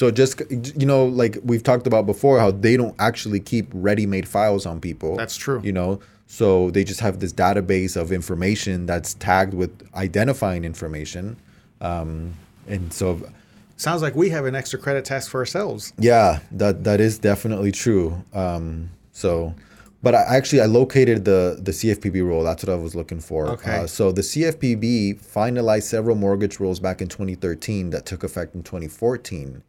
so 0.00 0.10
just 0.10 0.40
you 0.50 0.86
know, 0.86 1.04
like 1.04 1.36
we've 1.44 1.62
talked 1.62 1.86
about 1.86 2.06
before, 2.06 2.38
how 2.38 2.50
they 2.52 2.74
don't 2.74 2.94
actually 2.98 3.38
keep 3.38 3.68
ready-made 3.74 4.26
files 4.26 4.64
on 4.64 4.80
people. 4.80 5.14
That's 5.14 5.36
true. 5.36 5.60
You 5.62 5.72
know, 5.72 6.00
so 6.26 6.70
they 6.70 6.84
just 6.84 7.00
have 7.00 7.20
this 7.20 7.34
database 7.34 8.00
of 8.00 8.10
information 8.10 8.86
that's 8.86 9.12
tagged 9.12 9.52
with 9.52 9.86
identifying 9.94 10.64
information, 10.64 11.36
um, 11.82 12.32
and 12.66 12.90
so 12.90 13.20
Sounds 13.76 14.00
like 14.00 14.14
we 14.14 14.30
have 14.30 14.46
an 14.46 14.54
extra 14.54 14.78
credit 14.78 15.04
task 15.04 15.30
for 15.30 15.38
ourselves. 15.38 15.92
yeah, 15.98 16.40
that 16.52 16.84
that 16.84 16.98
is 16.98 17.18
definitely 17.18 17.70
true. 17.70 18.24
Um, 18.32 18.88
so, 19.12 19.54
but 20.02 20.14
I 20.14 20.36
actually 20.36 20.62
I 20.62 20.66
located 20.66 21.24
the 21.24 21.58
the 21.60 21.72
CFPB 21.72 22.14
rule. 22.14 22.42
That's 22.42 22.64
what 22.64 22.72
I 22.72 22.76
was 22.76 22.94
looking 22.94 23.20
for. 23.20 23.48
Okay. 23.48 23.80
Uh, 23.80 23.86
so 23.86 24.12
the 24.12 24.22
CFPB 24.22 25.22
finalized 25.22 25.82
several 25.84 26.16
mortgage 26.16 26.58
rules 26.58 26.80
back 26.80 27.02
in 27.02 27.08
2013 27.08 27.90
that 27.90 28.06
took 28.06 28.24
effect 28.24 28.54
in 28.54 28.62
2014, 28.62 29.62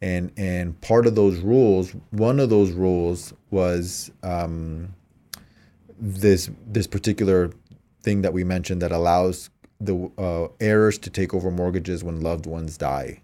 and 0.00 0.32
and 0.36 0.80
part 0.80 1.06
of 1.06 1.14
those 1.14 1.38
rules, 1.38 1.94
one 2.10 2.38
of 2.38 2.50
those 2.50 2.70
rules 2.72 3.32
was 3.50 4.10
um, 4.22 4.94
this 5.98 6.50
this 6.66 6.86
particular 6.86 7.50
thing 8.02 8.22
that 8.22 8.32
we 8.32 8.44
mentioned 8.44 8.82
that 8.82 8.92
allows 8.92 9.50
the 9.80 10.10
uh, 10.16 10.48
heirs 10.60 10.96
to 10.98 11.10
take 11.10 11.34
over 11.34 11.50
mortgages 11.50 12.04
when 12.04 12.20
loved 12.20 12.46
ones 12.46 12.76
die. 12.78 13.20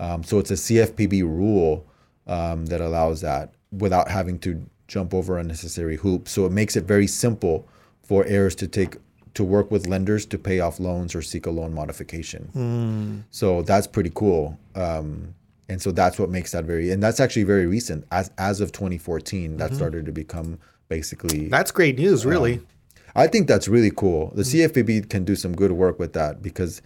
Um, 0.00 0.22
so 0.22 0.38
it's 0.38 0.50
a 0.50 0.54
CFPB 0.54 1.22
rule 1.22 1.86
um, 2.26 2.66
that 2.66 2.80
allows 2.80 3.22
that 3.22 3.54
without 3.72 4.08
having 4.10 4.38
to 4.40 4.64
jump 4.88 5.14
over 5.14 5.38
unnecessary 5.38 5.96
hoops. 5.96 6.32
So 6.32 6.46
it 6.46 6.52
makes 6.52 6.74
it 6.76 6.84
very 6.84 7.06
simple 7.06 7.68
for 8.02 8.24
heirs 8.24 8.54
to 8.56 8.66
take 8.66 8.96
to 9.34 9.44
work 9.44 9.70
with 9.70 9.86
lenders 9.86 10.26
to 10.26 10.38
pay 10.38 10.58
off 10.58 10.80
loans 10.80 11.14
or 11.14 11.22
seek 11.22 11.46
a 11.46 11.50
loan 11.50 11.72
modification. 11.72 13.24
So 13.30 13.62
that's 13.62 13.86
pretty 13.86 14.10
cool. 14.12 14.58
Um, 14.74 15.34
and 15.68 15.80
so 15.80 15.92
that's 15.92 16.18
what 16.18 16.30
makes 16.30 16.52
that 16.52 16.64
very 16.64 16.90
and 16.90 17.02
that's 17.02 17.20
actually 17.20 17.44
very 17.44 17.66
recent. 17.66 18.06
As 18.10 18.30
as 18.38 18.60
of 18.60 18.72
2014, 18.72 19.58
that 19.58 19.74
started 19.74 20.06
to 20.06 20.12
become 20.12 20.58
basically 20.88 21.48
That's 21.48 21.70
great 21.70 21.98
news, 21.98 22.24
really. 22.24 22.62
I 23.14 23.26
think 23.26 23.48
that's 23.48 23.68
really 23.68 23.90
cool. 23.90 24.32
The 24.34 24.42
CFPB 24.42 25.10
can 25.10 25.24
do 25.24 25.36
some 25.36 25.54
good 25.54 25.72
work 25.72 25.98
with 25.98 26.14
that 26.14 26.42
because 26.42 26.80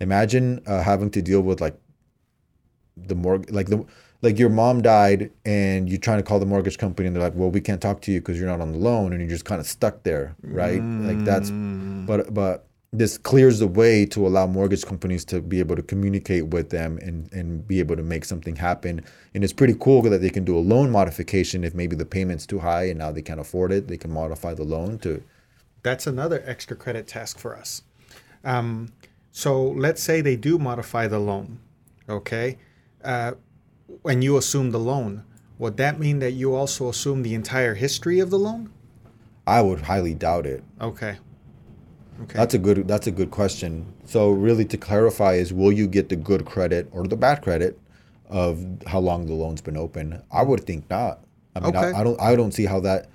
imagine 0.00 0.62
uh, 0.66 0.82
having 0.82 1.10
to 1.10 1.22
deal 1.22 1.40
with 1.40 1.60
like 1.60 1.76
the 2.96 3.14
mortgage, 3.14 3.50
like 3.50 3.66
the 3.66 3.84
like 4.20 4.38
your 4.38 4.48
mom 4.48 4.82
died 4.82 5.30
and 5.44 5.88
you're 5.88 6.00
trying 6.00 6.18
to 6.18 6.22
call 6.24 6.40
the 6.40 6.46
mortgage 6.46 6.78
company 6.78 7.06
and 7.06 7.14
they're 7.14 7.22
like, 7.22 7.34
well, 7.36 7.50
we 7.50 7.60
can't 7.60 7.80
talk 7.80 8.00
to 8.02 8.12
you 8.12 8.20
because 8.20 8.38
you're 8.38 8.48
not 8.48 8.60
on 8.60 8.72
the 8.72 8.78
loan 8.78 9.12
and 9.12 9.20
you're 9.20 9.30
just 9.30 9.44
kind 9.44 9.60
of 9.60 9.66
stuck 9.66 10.02
there, 10.02 10.34
right? 10.42 10.82
Like 10.82 11.24
that's, 11.24 11.50
but 11.50 12.34
but 12.34 12.66
this 12.92 13.18
clears 13.18 13.58
the 13.58 13.66
way 13.66 14.06
to 14.06 14.26
allow 14.26 14.46
mortgage 14.46 14.84
companies 14.84 15.24
to 15.26 15.42
be 15.42 15.58
able 15.58 15.76
to 15.76 15.82
communicate 15.82 16.48
with 16.48 16.70
them 16.70 16.98
and 17.02 17.32
and 17.32 17.66
be 17.68 17.78
able 17.78 17.94
to 17.94 18.02
make 18.02 18.24
something 18.24 18.56
happen. 18.56 19.04
And 19.34 19.44
it's 19.44 19.52
pretty 19.52 19.76
cool 19.78 20.02
that 20.02 20.20
they 20.20 20.30
can 20.30 20.44
do 20.44 20.58
a 20.58 20.60
loan 20.60 20.90
modification 20.90 21.62
if 21.62 21.74
maybe 21.74 21.94
the 21.94 22.06
payment's 22.06 22.46
too 22.46 22.58
high 22.58 22.84
and 22.84 22.98
now 22.98 23.12
they 23.12 23.22
can't 23.22 23.40
afford 23.40 23.72
it. 23.72 23.86
They 23.86 23.98
can 23.98 24.10
modify 24.10 24.54
the 24.54 24.64
loan 24.64 24.98
to 25.00 25.22
That's 25.82 26.06
another 26.08 26.42
extra 26.44 26.76
credit 26.76 27.06
task 27.06 27.38
for 27.38 27.56
us. 27.56 27.82
Um, 28.42 28.92
so 29.30 29.62
let's 29.62 30.02
say 30.02 30.20
they 30.20 30.36
do 30.36 30.58
modify 30.58 31.06
the 31.06 31.18
loan, 31.20 31.60
okay? 32.08 32.58
Uh, 33.04 33.32
and 34.04 34.22
you 34.22 34.36
assume 34.36 34.70
the 34.70 34.78
loan. 34.78 35.24
Would 35.58 35.76
that 35.78 35.98
mean 35.98 36.20
that 36.20 36.32
you 36.32 36.54
also 36.54 36.88
assume 36.88 37.22
the 37.22 37.34
entire 37.34 37.74
history 37.74 38.20
of 38.20 38.30
the 38.30 38.38
loan? 38.38 38.70
I 39.46 39.62
would 39.62 39.80
highly 39.80 40.14
doubt 40.14 40.46
it. 40.46 40.62
Okay. 40.80 41.16
Okay. 42.22 42.36
That's 42.36 42.54
a 42.54 42.58
good 42.58 42.86
that's 42.88 43.06
a 43.06 43.10
good 43.10 43.30
question. 43.30 43.92
So 44.04 44.30
really 44.30 44.64
to 44.66 44.76
clarify 44.76 45.34
is 45.34 45.52
will 45.52 45.72
you 45.72 45.86
get 45.86 46.08
the 46.08 46.16
good 46.16 46.44
credit 46.44 46.88
or 46.92 47.06
the 47.06 47.16
bad 47.16 47.42
credit 47.42 47.78
of 48.28 48.64
how 48.86 48.98
long 48.98 49.26
the 49.26 49.34
loan's 49.34 49.60
been 49.60 49.76
open? 49.76 50.22
I 50.30 50.42
would 50.42 50.64
think 50.64 50.88
not. 50.90 51.20
I 51.54 51.60
mean 51.60 51.76
Okay. 51.76 51.92
I, 51.92 52.00
I 52.00 52.04
don't 52.04 52.20
I 52.20 52.36
don't 52.36 52.52
see 52.52 52.66
how 52.66 52.80
that 52.80 53.08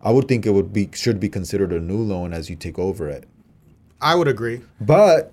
I 0.00 0.10
would 0.10 0.28
think 0.28 0.46
it 0.46 0.50
would 0.50 0.72
be 0.72 0.90
should 0.94 1.20
be 1.20 1.28
considered 1.28 1.72
a 1.72 1.80
new 1.80 1.98
loan 1.98 2.32
as 2.32 2.50
you 2.50 2.56
take 2.56 2.78
over 2.78 3.08
it. 3.08 3.24
I 4.00 4.14
would 4.14 4.28
agree. 4.28 4.62
But 4.80 5.32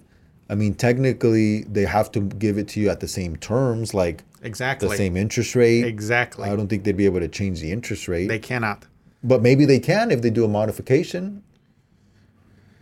I 0.49 0.55
mean 0.55 0.73
technically 0.73 1.63
they 1.63 1.85
have 1.85 2.11
to 2.13 2.19
give 2.19 2.57
it 2.57 2.67
to 2.69 2.79
you 2.79 2.89
at 2.89 2.99
the 2.99 3.07
same 3.07 3.35
terms 3.37 3.93
like 3.93 4.23
Exactly. 4.41 4.89
the 4.89 4.95
same 4.95 5.17
interest 5.17 5.55
rate. 5.55 5.85
Exactly. 5.85 6.49
I 6.49 6.55
don't 6.55 6.67
think 6.67 6.83
they'd 6.83 6.97
be 6.97 7.05
able 7.05 7.19
to 7.19 7.27
change 7.27 7.61
the 7.61 7.71
interest 7.71 8.07
rate. 8.07 8.27
They 8.27 8.39
cannot. 8.39 8.85
But 9.23 9.41
maybe 9.41 9.65
they 9.65 9.79
can 9.79 10.11
if 10.11 10.21
they 10.21 10.29
do 10.29 10.45
a 10.45 10.47
modification. 10.47 11.43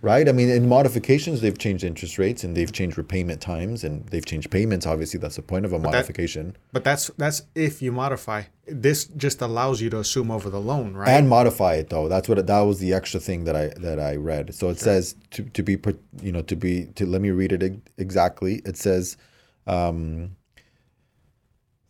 Right? 0.04 0.30
I 0.30 0.32
mean, 0.32 0.50
in 0.50 0.70
modifications, 0.70 1.42
they've 1.42 1.58
changed 1.58 1.84
interest 1.84 2.20
rates 2.20 2.44
and 2.44 2.56
they've 2.56 2.72
changed 2.72 3.00
repayment 3.00 3.42
times 3.42 3.84
and 3.84 4.08
they've 4.10 4.26
changed 4.26 4.52
payments. 4.52 4.86
Obviously, 4.86 5.20
that's 5.20 5.38
the 5.38 5.42
point 5.42 5.66
of 5.66 5.74
a 5.74 5.80
modification. 5.80 6.56
But 6.72 6.84
that's 6.84 7.10
that's 7.18 7.42
if 7.56 7.82
you 7.82 7.92
modify. 7.92 8.44
This 8.68 9.06
just 9.06 9.42
allows 9.42 9.82
you 9.82 9.90
to 9.90 10.00
assume 10.00 10.30
over 10.30 10.52
the 10.52 10.62
loan, 10.62 10.94
right? 10.94 11.10
And 11.10 11.28
modify 11.28 11.74
it 11.76 11.90
though. 11.90 12.08
That's 12.08 12.30
what 12.30 12.46
that 12.46 12.60
was 12.60 12.80
the 12.80 12.94
extra 12.94 13.20
thing 13.20 13.46
that 13.46 13.56
I 13.56 13.70
that 13.80 14.00
I 14.00 14.18
read. 14.18 14.54
So 14.54 14.70
it 14.70 14.80
says 14.80 15.16
to, 15.32 15.44
to 15.44 15.64
be 15.64 15.76
put, 15.76 16.00
you 16.22 16.32
know, 16.32 16.44
to 16.44 16.56
be 16.56 16.86
to 16.94 17.08
let 17.08 17.22
me 17.22 17.32
read 17.32 17.52
it 17.52 17.82
exactly. 17.98 18.62
It 18.66 18.78
says 18.78 19.18
um, 19.66 20.36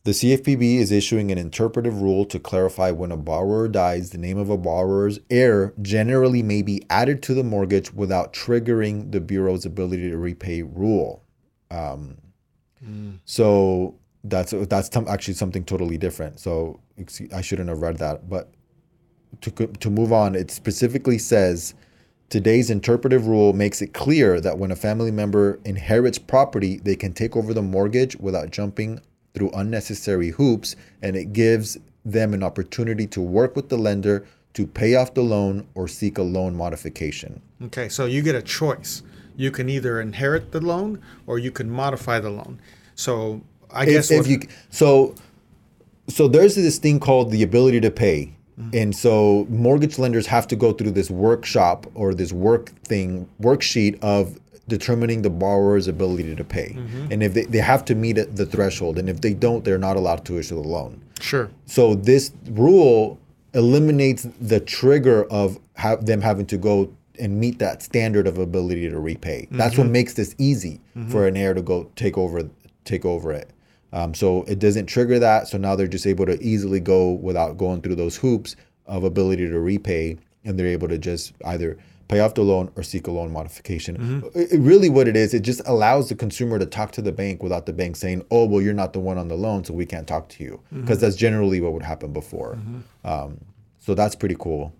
the 0.08 0.14
CFPB 0.14 0.78
is 0.78 0.90
issuing 0.90 1.34
an 1.34 1.38
interpretive 1.38 2.02
rule 2.02 2.24
to 2.28 2.40
clarify 2.40 2.92
when 2.92 3.12
a 3.12 3.18
borrower 3.18 3.68
dies, 3.68 4.12
the 4.12 4.18
name 4.18 4.38
of 4.38 4.50
a 4.50 4.56
borrower's 4.56 5.20
heir 5.30 5.74
generally 5.82 6.42
may 6.42 6.62
be 6.62 6.82
added 6.90 7.22
to 7.24 7.34
the 7.34 7.44
mortgage 7.44 7.92
without 7.92 8.32
triggering 8.32 9.12
the 9.12 9.20
Bureau's 9.20 9.66
ability 9.66 10.10
to 10.10 10.16
repay 10.18 10.62
rule. 10.62 11.26
Um, 11.70 12.20
So 13.26 13.96
that's 14.24 14.54
that's 14.70 14.88
tom- 14.88 15.10
actually 15.10 15.34
something 15.34 15.66
totally 15.66 15.98
different. 15.98 16.40
So 16.40 16.80
I 17.36 17.42
shouldn't 17.42 17.68
have 17.68 17.82
read 17.82 17.98
that, 17.98 18.30
but 18.30 18.50
to 19.42 19.52
to 19.52 19.90
move 19.90 20.14
on, 20.14 20.36
it 20.36 20.52
specifically 20.52 21.18
says 21.18 21.74
today's 22.30 22.70
interpretive 22.70 23.28
rule 23.28 23.52
makes 23.52 23.82
it 23.82 23.94
clear 23.94 24.40
that 24.40 24.58
when 24.58 24.72
a 24.72 24.78
family 24.78 25.12
member 25.12 25.60
inherits 25.66 26.18
property, 26.18 26.78
they 26.78 26.96
can 26.96 27.12
take 27.12 27.36
over 27.36 27.54
the 27.54 27.62
mortgage 27.62 28.16
without 28.16 28.52
jumping 28.52 29.02
through 29.38 29.52
unnecessary 29.52 30.32
hoops, 30.32 30.76
and 31.02 31.16
it 31.16 31.32
gives 31.32 31.78
them 32.04 32.34
an 32.34 32.42
opportunity 32.42 33.06
to 33.06 33.22
work 33.22 33.56
with 33.56 33.70
the 33.70 33.78
lender 33.78 34.26
to 34.54 34.66
pay 34.66 34.96
off 34.96 35.14
the 35.14 35.22
loan 35.22 35.68
or 35.76 35.88
seek 35.88 36.18
a 36.18 36.24
loan 36.24 36.56
modification. 36.56 37.42
Okay, 37.66 37.90
so 37.90 38.06
you 38.06 38.24
get 38.24 38.34
a 38.34 38.42
choice. 38.42 39.04
You 39.36 39.52
can 39.52 39.70
either 39.70 40.02
inherit 40.02 40.52
the 40.52 40.62
loan 40.62 41.00
or 41.28 41.38
you 41.38 41.52
can 41.52 41.70
modify 41.70 42.20
the 42.20 42.32
loan. 42.32 42.60
So 42.96 43.42
I 43.70 43.86
guess 43.86 44.10
if, 44.10 44.18
what, 44.18 44.26
if 44.26 44.32
you 44.32 44.40
so 44.70 45.14
so 46.08 46.28
there's 46.28 46.56
this 46.56 46.80
thing 46.80 47.00
called 47.00 47.32
the 47.32 47.44
ability 47.44 47.82
to 47.82 47.92
pay 47.92 48.34
mm-hmm. 48.60 48.70
and 48.74 48.96
so 48.96 49.46
mortgage 49.50 50.00
lenders 50.00 50.26
have 50.26 50.48
to 50.48 50.56
go 50.56 50.72
through 50.72 50.92
this 50.92 51.12
workshop 51.12 51.86
or 51.94 52.14
this 52.14 52.32
work 52.32 52.70
thing 52.84 53.28
worksheet 53.42 54.02
of 54.02 54.40
determining 54.68 55.22
the 55.22 55.30
borrower's 55.30 55.88
ability 55.88 56.36
to 56.36 56.44
pay 56.44 56.70
mm-hmm. 56.70 57.12
and 57.12 57.24
if 57.24 57.34
they, 57.34 57.46
they 57.46 57.60
have 57.60 57.86
to 57.86 57.96
meet 57.96 58.14
the 58.14 58.46
threshold 58.46 58.98
and 58.98 59.10
if 59.10 59.22
they 59.22 59.34
don't 59.34 59.64
they're 59.64 59.78
not 59.78 59.96
allowed 59.96 60.24
to 60.26 60.38
issue 60.38 60.56
the 60.56 60.68
loan 60.68 61.02
sure. 61.20 61.50
so 61.66 61.96
this 61.96 62.32
rule 62.50 63.20
eliminates 63.54 64.28
the 64.40 64.60
trigger 64.60 65.24
of 65.26 65.60
ha- 65.78 65.96
them 65.96 66.22
having 66.22 66.46
to 66.46 66.58
go 66.58 66.92
and 67.20 67.40
meet 67.40 67.60
that 67.60 67.82
standard 67.82 68.28
of 68.28 68.38
ability 68.38 68.90
to 68.90 69.00
repay. 69.00 69.48
That's 69.52 69.78
what 69.78 69.86
mm-hmm. 69.86 69.94
makes 69.94 70.14
this 70.14 70.36
easy 70.38 70.80
mm-hmm. 70.96 71.10
for 71.10 71.28
an 71.28 71.36
heir 71.36 71.54
to 71.54 71.62
go 71.62 71.90
take 71.96 72.18
over 72.18 72.50
take 72.86 73.06
over 73.06 73.32
it. 73.32 73.50
Um, 73.94 74.14
so 74.14 74.44
it 74.44 74.60
doesn't 74.60 74.86
trigger 74.86 75.20
that. 75.20 75.48
So 75.48 75.58
now 75.58 75.76
they're 75.76 75.88
just 75.88 76.06
able 76.06 76.26
to 76.26 76.42
easily 76.42 76.80
go 76.80 77.12
without 77.12 77.58
going 77.58 77.82
through 77.82 77.96
those 77.96 78.18
hoops 78.18 78.56
of 78.86 79.04
ability 79.04 79.48
to 79.48 79.60
repay, 79.60 80.18
and 80.44 80.58
they're 80.58 80.68
able 80.68 80.88
to 80.90 80.98
just 80.98 81.34
either 81.46 81.78
pay 82.08 82.20
off 82.20 82.34
the 82.36 82.42
loan 82.42 82.72
or 82.76 82.84
seek 82.84 83.08
a 83.08 83.12
loan 83.12 83.32
modification. 83.34 84.24
It- 84.34 84.54
it 84.54 84.60
really, 84.60 84.90
what 84.90 85.08
it 85.08 85.16
is, 85.18 85.34
it 85.34 85.42
just 85.42 85.62
allows 85.66 86.10
the 86.10 86.16
consumer 86.16 86.58
to 86.60 86.66
talk 86.66 86.92
to 86.94 87.02
the 87.02 87.12
bank 87.12 87.44
without 87.44 87.66
the 87.66 87.74
bank 87.74 87.96
saying, 87.98 88.24
"Oh, 88.32 88.46
well, 88.46 88.62
you're 88.62 88.74
not 88.74 88.94
the 88.94 89.00
one 89.00 89.18
on 89.18 89.28
the 89.28 89.36
loan, 89.36 89.64
so 89.66 89.74
we 89.74 89.86
can't 89.86 90.08
talk 90.08 90.30
to 90.30 90.44
you," 90.44 90.60
because 90.72 91.00
that's 91.02 91.16
generally 91.16 91.60
what 91.62 91.74
would 91.74 91.84
happen 91.84 92.14
before. 92.14 92.58
Um, 93.04 93.40
so 93.80 93.94
that's 93.94 94.16
pretty 94.16 94.36
cool. 94.40 94.74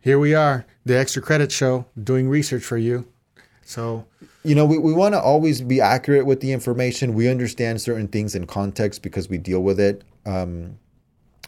Here 0.00 0.18
we 0.18 0.34
are, 0.34 0.66
the 0.84 0.96
extra 0.98 1.22
credit 1.22 1.50
show, 1.50 1.86
doing 2.02 2.28
research 2.28 2.62
for 2.62 2.76
you. 2.76 3.06
So 3.64 4.04
you 4.46 4.54
know, 4.54 4.66
we, 4.66 4.76
we 4.76 4.92
want 4.92 5.14
to 5.14 5.20
always 5.20 5.62
be 5.62 5.80
accurate 5.80 6.26
with 6.26 6.40
the 6.40 6.52
information. 6.52 7.14
We 7.14 7.28
understand 7.28 7.80
certain 7.80 8.08
things 8.08 8.34
in 8.34 8.46
context 8.46 9.02
because 9.02 9.30
we 9.30 9.38
deal 9.38 9.60
with 9.62 9.80
it. 9.80 10.04
Um, 10.26 10.78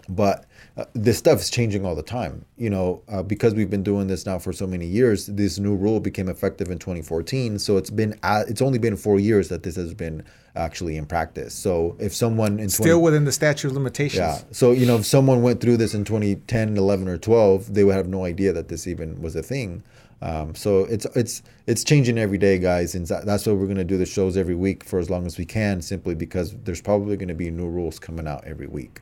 but 0.09 0.47
uh, 0.77 0.85
this 0.95 1.19
stuff 1.19 1.41
is 1.41 1.51
changing 1.51 1.85
all 1.85 1.95
the 1.95 2.03
time. 2.03 2.45
You 2.57 2.71
know, 2.71 3.03
uh, 3.09 3.23
because 3.23 3.55
we've 3.55 3.71
been 3.71 3.83
doing 3.83 4.07
this 4.07 4.27
now 4.27 4.39
for 4.39 4.53
so 4.53 4.67
many 4.67 4.87
years. 4.87 5.27
This 5.27 5.59
new 5.59 5.75
rule 5.75 6.01
became 6.01 6.29
effective 6.29 6.71
in 6.71 6.79
2014, 6.79 7.59
so 7.59 7.77
it's 7.77 7.91
been 7.91 8.19
uh, 8.23 8.45
it's 8.49 8.63
only 8.63 8.79
been 8.79 8.97
four 8.97 9.19
years 9.19 9.49
that 9.49 9.63
this 9.63 9.77
has 9.77 9.95
been 9.95 10.25
actually 10.55 10.97
in 10.97 11.07
practice. 11.07 11.55
So 11.55 11.97
if 11.99 12.15
someone 12.15 12.53
in 12.53 12.69
20, 12.69 12.71
Still 12.71 13.03
within 13.03 13.25
the 13.25 13.33
statute 13.33 13.69
of 13.69 13.75
limitations. 13.75 14.19
yeah, 14.19 14.41
so 14.53 14.73
you 14.73 14.87
know 14.87 14.97
if 14.97 15.07
someone 15.07 15.43
went 15.43 15.61
through 15.61 15.77
this 15.77 15.95
in 15.95 16.05
2010, 16.05 16.77
11, 16.77 17.09
or 17.09 17.19
12, 17.19 17.75
they 17.75 17.85
would 17.85 17.95
have 17.95 18.09
no 18.09 18.25
idea 18.25 18.53
that 18.53 18.69
this 18.69 18.87
even 18.87 19.21
was 19.21 19.37
a 19.37 19.43
thing. 19.43 19.83
Um, 20.23 20.55
so 20.55 20.85
it's 20.85 21.05
it's 21.15 21.43
it's 21.67 21.85
changing 21.85 22.19
every 22.19 22.39
day, 22.39 22.59
guys, 22.59 22.95
and 22.95 23.07
that's 23.07 23.47
why 23.47 23.53
we're 23.53 23.67
gonna 23.67 23.85
do 23.85 23.99
the 23.99 24.07
shows 24.07 24.37
every 24.37 24.55
week 24.55 24.83
for 24.85 24.99
as 24.99 25.11
long 25.11 25.27
as 25.27 25.37
we 25.37 25.45
can, 25.45 25.83
simply 25.83 26.15
because 26.15 26.57
there's 26.65 26.81
probably 26.81 27.17
gonna 27.17 27.35
be 27.35 27.51
new 27.51 27.69
rules 27.69 27.99
coming 27.99 28.27
out 28.27 28.45
every 28.47 28.67
week. 28.67 29.01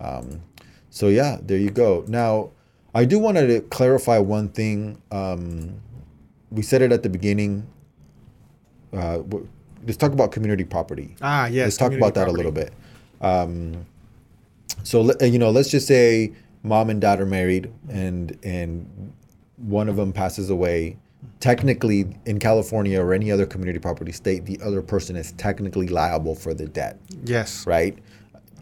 Um, 0.00 0.42
so 0.90 1.08
yeah, 1.08 1.38
there 1.42 1.58
you 1.58 1.70
go. 1.70 2.04
Now, 2.08 2.50
I 2.94 3.04
do 3.04 3.18
want 3.18 3.36
to 3.36 3.60
clarify 3.70 4.18
one 4.18 4.48
thing. 4.48 5.00
Um, 5.10 5.80
we 6.50 6.62
said 6.62 6.82
it 6.82 6.92
at 6.92 7.02
the 7.02 7.08
beginning. 7.10 7.66
Uh, 8.92 9.18
let's 9.84 9.96
talk 9.96 10.12
about 10.12 10.32
community 10.32 10.64
property. 10.64 11.14
Ah, 11.20 11.46
yes. 11.46 11.64
let's 11.66 11.76
talk 11.76 11.92
about 11.92 12.14
that 12.14 12.28
a 12.28 12.32
little 12.32 12.52
bit. 12.52 12.72
Um, 13.20 13.84
so 14.82 15.10
you 15.22 15.38
know, 15.38 15.50
let's 15.50 15.70
just 15.70 15.86
say 15.86 16.32
mom 16.62 16.90
and 16.90 17.00
dad 17.00 17.20
are 17.20 17.26
married, 17.26 17.70
and 17.88 18.38
and 18.42 19.12
one 19.56 19.88
of 19.88 19.96
them 19.96 20.12
passes 20.12 20.50
away. 20.50 20.96
Technically, 21.40 22.06
in 22.24 22.38
California 22.38 23.00
or 23.02 23.12
any 23.12 23.30
other 23.30 23.46
community 23.46 23.78
property 23.78 24.12
state, 24.12 24.44
the 24.46 24.58
other 24.64 24.80
person 24.80 25.16
is 25.16 25.32
technically 25.32 25.88
liable 25.88 26.34
for 26.34 26.54
the 26.54 26.66
debt, 26.66 26.98
Yes. 27.24 27.66
right? 27.66 27.98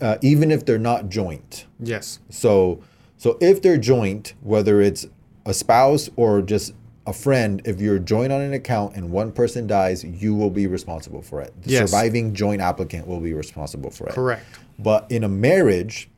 Uh, 0.00 0.18
even 0.22 0.50
if 0.50 0.64
they're 0.66 0.78
not 0.78 1.08
joint. 1.08 1.66
Yes. 1.80 2.18
So, 2.28 2.82
so 3.16 3.38
if 3.40 3.62
they're 3.62 3.78
joint, 3.78 4.34
whether 4.42 4.80
it's 4.80 5.06
a 5.46 5.54
spouse 5.54 6.10
or 6.16 6.42
just 6.42 6.74
a 7.06 7.12
friend, 7.12 7.62
if 7.64 7.80
you're 7.80 7.98
joint 7.98 8.32
on 8.32 8.40
an 8.40 8.52
account 8.54 8.96
and 8.96 9.10
one 9.10 9.30
person 9.30 9.66
dies, 9.66 10.02
you 10.04 10.34
will 10.34 10.50
be 10.50 10.66
responsible 10.66 11.22
for 11.22 11.40
it. 11.40 11.52
The 11.62 11.70
Yes. 11.70 11.90
surviving 11.90 12.34
joint 12.34 12.60
applicant 12.60 13.06
will 13.06 13.20
be 13.20 13.34
responsible 13.34 13.90
for 13.90 14.08
it. 14.08 14.14
Correct. 14.14 14.44
But 14.78 15.06
in 15.10 15.22
a 15.22 15.28
marriage, 15.28 16.10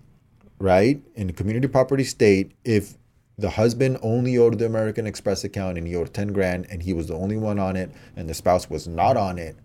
right, 0.59 1.01
in 1.15 1.29
a 1.29 1.33
community 1.33 1.69
property 1.69 2.05
state, 2.05 2.53
if 2.65 2.95
the 3.39 3.51
husband 3.51 3.99
only 4.03 4.39
owed 4.39 4.59
the 4.59 4.65
American 4.67 5.07
Express 5.07 5.45
account 5.45 5.77
and 5.77 5.87
he 5.87 5.95
owed 5.95 6.15
10 6.15 6.29
grand 6.33 6.67
and 6.71 6.83
he 6.83 6.93
was 6.95 7.09
the 7.09 7.15
only 7.15 7.37
one 7.37 7.59
on 7.59 7.77
it 7.77 7.91
and 8.17 8.29
the 8.29 8.35
spouse 8.35 8.71
was 8.71 8.89
not 8.89 9.17
on 9.17 9.39
it, 9.39 9.57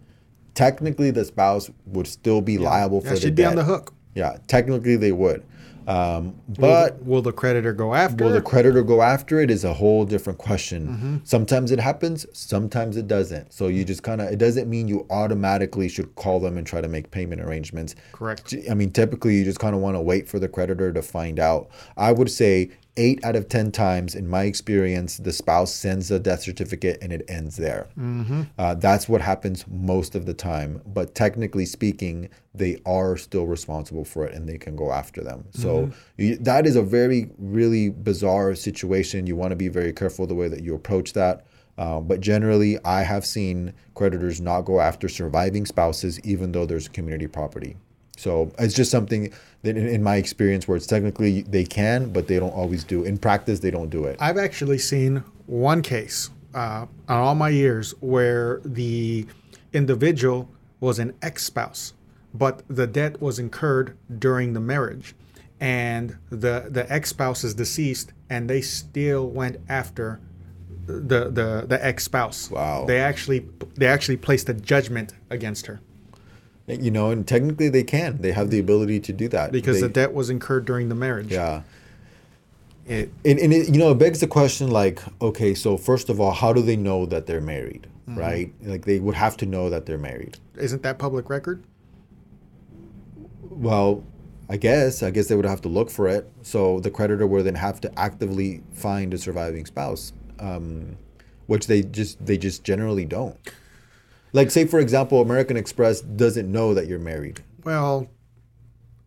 technically 0.53 1.11
the 1.11 1.23
spouse 1.23 1.69
would 1.85 2.07
still 2.07 2.41
be 2.41 2.57
liable 2.57 2.99
for 2.99 3.07
That 3.09 3.15
the 3.15 3.21
should 3.21 3.35
be 3.35 3.45
on 3.45 3.55
the 3.55 3.63
hook. 3.63 3.93
Yeah, 4.15 4.37
technically 4.47 4.95
they 4.95 5.11
would. 5.11 5.43
Um, 5.87 6.35
Will 6.47 6.55
but 6.59 6.99
the- 6.99 7.03
will 7.05 7.21
the 7.23 7.31
creditor 7.31 7.73
go 7.73 7.95
after? 7.95 8.25
Will 8.25 8.31
the 8.31 8.41
creditor 8.41 8.83
go 8.83 9.01
after 9.01 9.39
it 9.39 9.49
is 9.49 9.63
a 9.63 9.73
whole 9.73 10.05
different 10.05 10.37
question. 10.37 10.87
Mm-hmm. 10.87 11.17
Sometimes 11.23 11.71
it 11.71 11.79
happens, 11.79 12.25
sometimes 12.33 12.97
it 12.97 13.07
doesn't. 13.07 13.51
So 13.51 13.67
you 13.67 13.83
just 13.83 14.03
kind 14.03 14.21
of, 14.21 14.27
it 14.31 14.37
doesn't 14.37 14.69
mean 14.69 14.87
you 14.87 15.07
automatically 15.09 15.89
should 15.89 16.13
call 16.15 16.39
them 16.39 16.57
and 16.57 16.67
try 16.67 16.81
to 16.81 16.87
make 16.87 17.09
payment 17.09 17.41
arrangements. 17.41 17.95
Correct. 18.11 18.53
I 18.69 18.75
mean, 18.75 18.91
typically 18.91 19.35
you 19.35 19.43
just 19.43 19.59
kind 19.59 19.73
of 19.73 19.81
want 19.81 19.95
to 19.95 20.01
wait 20.01 20.29
for 20.29 20.37
the 20.37 20.47
creditor 20.47 20.93
to 20.93 21.01
find 21.01 21.39
out. 21.39 21.69
I 21.97 22.11
would 22.11 22.29
say 22.29 22.69
eight 22.97 23.23
out 23.23 23.35
of 23.35 23.47
10 23.47 23.71
times, 23.71 24.15
in 24.15 24.27
my 24.27 24.43
experience, 24.43 25.17
the 25.17 25.31
spouse 25.31 25.73
sends 25.73 26.11
a 26.11 26.19
death 26.19 26.41
certificate 26.41 26.97
and 27.01 27.13
it 27.13 27.23
ends 27.27 27.55
there. 27.57 27.87
Uh, 28.57 28.75
that's 28.75 29.07
what 29.07 29.21
happens 29.21 29.65
most 29.67 30.15
of 30.15 30.25
the 30.25 30.33
time. 30.33 30.81
But 30.85 31.15
technically 31.15 31.65
speaking, 31.65 32.29
they 32.53 32.81
are 32.85 33.15
still 33.17 33.47
responsible 33.47 34.03
for 34.03 34.25
it 34.25 34.33
and 34.33 34.47
they 34.47 34.57
can 34.57 34.75
go 34.75 34.91
after 34.91 35.23
them. 35.23 35.45
So 35.51 35.91
you, 36.17 36.37
that 36.37 36.65
is 36.65 36.75
a 36.75 36.81
very, 36.81 37.29
really 37.37 37.89
bizarre 37.89 38.55
situation. 38.55 39.25
You 39.27 39.35
want 39.35 39.51
to 39.51 39.55
be 39.55 39.69
very 39.69 39.93
careful 39.93 40.27
the 40.27 40.35
way 40.35 40.49
that 40.49 40.61
you 40.61 40.75
approach 40.75 41.13
that. 41.13 41.45
Uh, 41.77 42.01
but 42.01 42.19
generally, 42.19 42.77
I 42.83 43.03
have 43.03 43.25
seen 43.25 43.73
creditors 43.95 44.41
not 44.41 44.61
go 44.61 44.81
after 44.81 45.07
surviving 45.07 45.65
spouses, 45.65 46.19
even 46.21 46.51
though 46.51 46.65
there's 46.65 46.87
community 46.89 47.27
property. 47.27 47.77
So 48.21 48.51
it's 48.59 48.75
just 48.75 48.91
something 48.91 49.33
that, 49.63 49.75
in, 49.75 49.87
in 49.87 50.03
my 50.03 50.17
experience, 50.17 50.67
where 50.67 50.77
it's 50.77 50.85
technically 50.85 51.41
they 51.41 51.63
can, 51.63 52.13
but 52.13 52.27
they 52.27 52.37
don't 52.37 52.53
always 52.53 52.83
do. 52.83 53.03
In 53.03 53.17
practice, 53.17 53.61
they 53.61 53.71
don't 53.71 53.89
do 53.89 54.05
it. 54.05 54.15
I've 54.19 54.37
actually 54.37 54.77
seen 54.77 55.23
one 55.47 55.81
case 55.81 56.29
uh, 56.53 56.85
on 57.09 57.17
all 57.17 57.33
my 57.33 57.49
years 57.49 57.95
where 57.99 58.61
the 58.63 59.25
individual 59.73 60.49
was 60.79 60.99
an 60.99 61.15
ex 61.23 61.43
spouse, 61.43 61.93
but 62.31 62.61
the 62.67 62.85
debt 62.85 63.19
was 63.19 63.39
incurred 63.39 63.97
during 64.19 64.53
the 64.53 64.59
marriage. 64.59 65.15
And 65.59 66.17
the, 66.29 66.67
the 66.69 66.85
ex 66.93 67.09
spouse 67.09 67.43
is 67.43 67.55
deceased, 67.55 68.13
and 68.29 68.47
they 68.47 68.61
still 68.61 69.27
went 69.29 69.57
after 69.67 70.19
the, 70.85 71.29
the, 71.29 71.65
the 71.67 71.79
ex 71.83 72.03
spouse. 72.03 72.51
Wow. 72.51 72.85
They 72.85 72.99
actually 72.99 73.47
they 73.75 73.87
actually 73.87 74.17
placed 74.17 74.47
a 74.47 74.53
judgment 74.53 75.13
against 75.31 75.65
her 75.65 75.81
You 76.67 76.91
know, 76.91 77.11
and 77.11 77.27
technically 77.27 77.69
they 77.69 77.83
can. 77.83 78.19
They 78.21 78.31
have 78.31 78.49
the 78.49 78.59
ability 78.59 78.99
to 79.01 79.13
do 79.13 79.27
that 79.29 79.51
because 79.51 79.77
They- 79.81 79.87
the 79.87 79.93
debt 79.93 80.13
was 80.13 80.29
incurred 80.29 80.65
during 80.65 80.89
the 80.89 80.95
marriage. 80.95 81.31
Yeah. 81.31 81.63
It, 82.87 83.11
And, 83.25 83.39
and 83.39 83.53
it, 83.53 83.69
you 83.69 83.77
know, 83.77 83.91
it 83.91 83.95
begs 83.99 84.19
the 84.21 84.27
question 84.27 84.69
like, 84.71 84.99
okay, 85.21 85.53
so 85.53 85.77
first 85.77 86.09
of 86.09 86.19
all, 86.21 86.31
how 86.31 86.51
do 86.53 86.61
they 86.61 86.75
know 86.77 87.05
that 87.05 87.25
they're 87.27 87.41
married, 87.41 87.87
Mm-hmm. 88.09 88.19
right? 88.19 88.53
Like 88.63 88.85
they 88.85 88.99
would 88.99 89.15
have 89.15 89.37
to 89.37 89.45
know 89.45 89.69
that 89.69 89.85
they're 89.85 89.97
married. 89.97 90.37
isn't 90.57 90.81
that 90.83 90.97
public 90.97 91.29
record? 91.29 91.63
Well, 93.49 94.03
I 94.49 94.57
guess, 94.57 95.03
I 95.03 95.11
guess 95.11 95.27
they 95.27 95.35
would 95.35 95.45
have 95.45 95.61
to 95.61 95.69
look 95.69 95.89
for 95.89 96.07
it. 96.07 96.29
So 96.41 96.79
the 96.79 96.89
creditor 96.91 97.27
would 97.27 97.45
then 97.45 97.55
have 97.55 97.79
to 97.81 97.99
actively 97.99 98.61
find 98.73 99.13
a 99.13 99.17
surviving 99.17 99.65
spouse, 99.65 100.13
um, 100.39 100.97
which 101.47 101.67
they 101.67 101.81
just 101.83 102.25
they 102.25 102.37
just 102.37 102.63
generally 102.63 103.05
don't. 103.05 103.37
Like, 104.33 104.51
say 104.51 104.65
for 104.65 104.79
example, 104.79 105.21
American 105.21 105.57
Express 105.57 106.01
doesn't 106.01 106.51
know 106.51 106.73
that 106.73 106.87
you're 106.87 106.99
married 106.99 107.41
Well, 107.63 108.07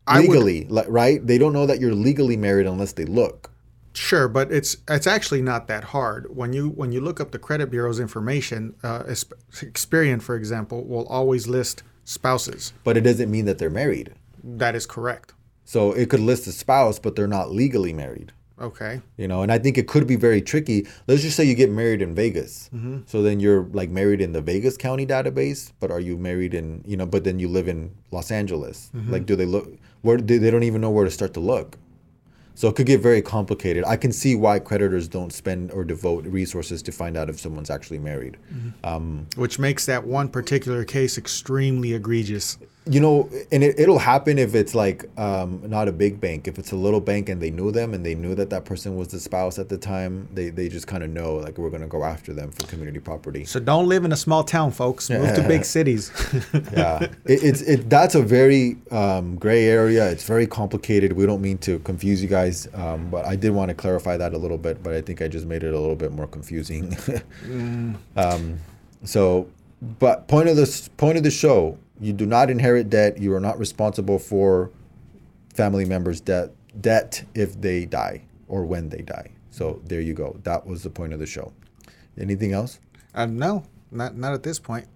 I 0.06 0.20
would, 0.20 0.28
legally, 0.28 0.66
right? 0.88 1.26
They 1.26 1.38
don't 1.38 1.52
know 1.52 1.66
that 1.66 1.80
you're 1.80 1.94
legally 1.94 2.36
married 2.36 2.66
unless 2.66 2.92
they 2.92 3.04
look. 3.04 3.50
Sure, 3.94 4.26
but 4.28 4.52
it's 4.52 4.76
it's 4.88 5.06
actually 5.06 5.40
not 5.40 5.68
that 5.68 5.84
hard. 5.84 6.34
When 6.34 6.52
you 6.52 6.70
when 6.70 6.90
you 6.90 7.00
look 7.00 7.20
up 7.20 7.30
the 7.30 7.38
credit 7.38 7.70
bureau's 7.70 8.00
information, 8.00 8.74
uh, 8.82 9.04
Experian, 9.04 10.20
for 10.20 10.34
example, 10.34 10.84
will 10.84 11.06
always 11.06 11.46
list 11.46 11.84
spouses. 12.04 12.72
But 12.82 12.96
it 12.96 13.02
doesn't 13.02 13.30
mean 13.30 13.44
that 13.44 13.58
they're 13.58 13.70
married. 13.70 14.12
That 14.42 14.74
is 14.74 14.84
correct. 14.84 15.32
So 15.64 15.92
it 15.92 16.10
could 16.10 16.20
list 16.20 16.46
a 16.48 16.52
spouse, 16.52 16.98
but 16.98 17.16
they're 17.16 17.26
not 17.26 17.52
legally 17.52 17.92
married. 17.92 18.32
Okay. 18.60 19.00
You 19.16 19.26
know, 19.26 19.42
and 19.42 19.50
I 19.50 19.58
think 19.58 19.76
it 19.78 19.88
could 19.88 20.06
be 20.06 20.16
very 20.16 20.40
tricky. 20.40 20.86
Let's 21.08 21.22
just 21.22 21.36
say 21.36 21.44
you 21.44 21.54
get 21.54 21.70
married 21.70 22.00
in 22.00 22.14
Vegas. 22.14 22.70
Mm-hmm. 22.74 22.98
So 23.06 23.22
then 23.22 23.40
you're 23.40 23.64
like 23.72 23.90
married 23.90 24.20
in 24.20 24.32
the 24.32 24.40
Vegas 24.40 24.76
County 24.76 25.06
database, 25.06 25.72
but 25.80 25.90
are 25.90 26.00
you 26.00 26.16
married 26.16 26.54
in, 26.54 26.82
you 26.86 26.96
know, 26.96 27.06
but 27.06 27.24
then 27.24 27.38
you 27.38 27.48
live 27.48 27.66
in 27.66 27.90
Los 28.12 28.30
Angeles. 28.30 28.90
Mm-hmm. 28.94 29.12
Like, 29.12 29.26
do 29.26 29.34
they 29.34 29.46
look, 29.46 29.68
where 30.02 30.18
they, 30.18 30.38
they 30.38 30.50
don't 30.50 30.62
even 30.62 30.80
know 30.80 30.90
where 30.90 31.04
to 31.04 31.10
start 31.10 31.34
to 31.34 31.40
look. 31.40 31.78
So 32.56 32.68
it 32.68 32.76
could 32.76 32.86
get 32.86 33.00
very 33.00 33.20
complicated. 33.20 33.82
I 33.84 33.96
can 33.96 34.12
see 34.12 34.36
why 34.36 34.60
creditors 34.60 35.08
don't 35.08 35.32
spend 35.32 35.72
or 35.72 35.82
devote 35.82 36.24
resources 36.24 36.82
to 36.82 36.92
find 36.92 37.16
out 37.16 37.28
if 37.28 37.40
someone's 37.40 37.70
actually 37.70 37.98
married. 37.98 38.36
Mm-hmm. 38.52 38.86
Um, 38.86 39.26
Which 39.34 39.58
makes 39.58 39.86
that 39.86 40.06
one 40.06 40.28
particular 40.28 40.84
case 40.84 41.18
extremely 41.18 41.94
egregious. 41.94 42.56
You 42.86 43.00
know, 43.00 43.30
and 43.50 43.64
it, 43.64 43.78
it'll 43.78 43.98
happen 43.98 44.38
if 44.38 44.54
it's 44.54 44.74
like 44.74 45.08
um, 45.18 45.62
not 45.64 45.88
a 45.88 45.92
big 45.92 46.20
bank. 46.20 46.46
If 46.46 46.58
it's 46.58 46.70
a 46.70 46.76
little 46.76 47.00
bank 47.00 47.30
and 47.30 47.40
they 47.40 47.50
knew 47.50 47.72
them 47.72 47.94
and 47.94 48.04
they 48.04 48.14
knew 48.14 48.34
that 48.34 48.50
that 48.50 48.66
person 48.66 48.96
was 48.96 49.08
the 49.08 49.18
spouse 49.18 49.58
at 49.58 49.70
the 49.70 49.78
time, 49.78 50.28
they, 50.34 50.50
they 50.50 50.68
just 50.68 50.86
kind 50.86 51.02
of 51.02 51.08
know 51.08 51.36
like 51.36 51.56
we're 51.56 51.70
going 51.70 51.80
to 51.80 51.88
go 51.88 52.04
after 52.04 52.34
them 52.34 52.50
for 52.50 52.66
community 52.66 53.00
property. 53.00 53.46
So 53.46 53.58
don't 53.58 53.88
live 53.88 54.04
in 54.04 54.12
a 54.12 54.16
small 54.16 54.44
town, 54.44 54.70
folks. 54.70 55.08
Move 55.08 55.34
to 55.34 55.48
big 55.48 55.64
cities. 55.76 56.12
yeah, 56.72 57.04
it, 57.24 57.42
it's 57.42 57.62
it. 57.62 57.88
That's 57.88 58.14
a 58.14 58.22
very 58.22 58.76
um, 58.90 59.36
gray 59.36 59.64
area. 59.64 60.10
It's 60.10 60.24
very 60.24 60.46
complicated. 60.46 61.14
We 61.14 61.24
don't 61.24 61.40
mean 61.40 61.58
to 61.58 61.78
confuse 61.80 62.22
you 62.22 62.28
guys, 62.28 62.68
um, 62.74 63.08
but 63.10 63.24
I 63.24 63.34
did 63.34 63.52
want 63.52 63.70
to 63.70 63.74
clarify 63.74 64.18
that 64.18 64.34
a 64.34 64.38
little 64.38 64.58
bit. 64.58 64.82
But 64.82 64.92
I 64.92 65.00
think 65.00 65.22
I 65.22 65.28
just 65.28 65.46
made 65.46 65.62
it 65.62 65.72
a 65.72 65.80
little 65.80 65.96
bit 65.96 66.12
more 66.12 66.26
confusing. 66.26 66.96
um, 68.16 68.58
so, 69.04 69.48
but 69.98 70.28
point 70.28 70.48
of 70.48 70.56
this 70.56 70.88
point 70.88 71.16
of 71.16 71.24
the 71.24 71.30
show: 71.30 71.78
you 72.04 72.12
do 72.12 72.26
not 72.26 72.50
inherit 72.50 72.90
debt. 72.90 73.18
You 73.18 73.34
are 73.34 73.40
not 73.40 73.58
responsible 73.58 74.18
for 74.18 74.70
family 75.54 75.84
members' 75.84 76.20
debt 76.20 76.50
debt 76.80 77.24
if 77.34 77.60
they 77.60 77.84
die 77.86 78.24
or 78.48 78.64
when 78.64 78.88
they 78.88 79.02
die. 79.02 79.30
So 79.50 79.80
there 79.84 80.00
you 80.00 80.14
go. 80.14 80.36
That 80.42 80.66
was 80.66 80.82
the 80.82 80.90
point 80.90 81.12
of 81.12 81.20
the 81.20 81.26
show. 81.26 81.52
Anything 82.18 82.52
else? 82.52 82.80
uh, 83.14 83.26
no, 83.26 83.64
not 83.90 84.16
not 84.16 84.34
at 84.34 84.42
this 84.42 84.58
point. 84.58 84.86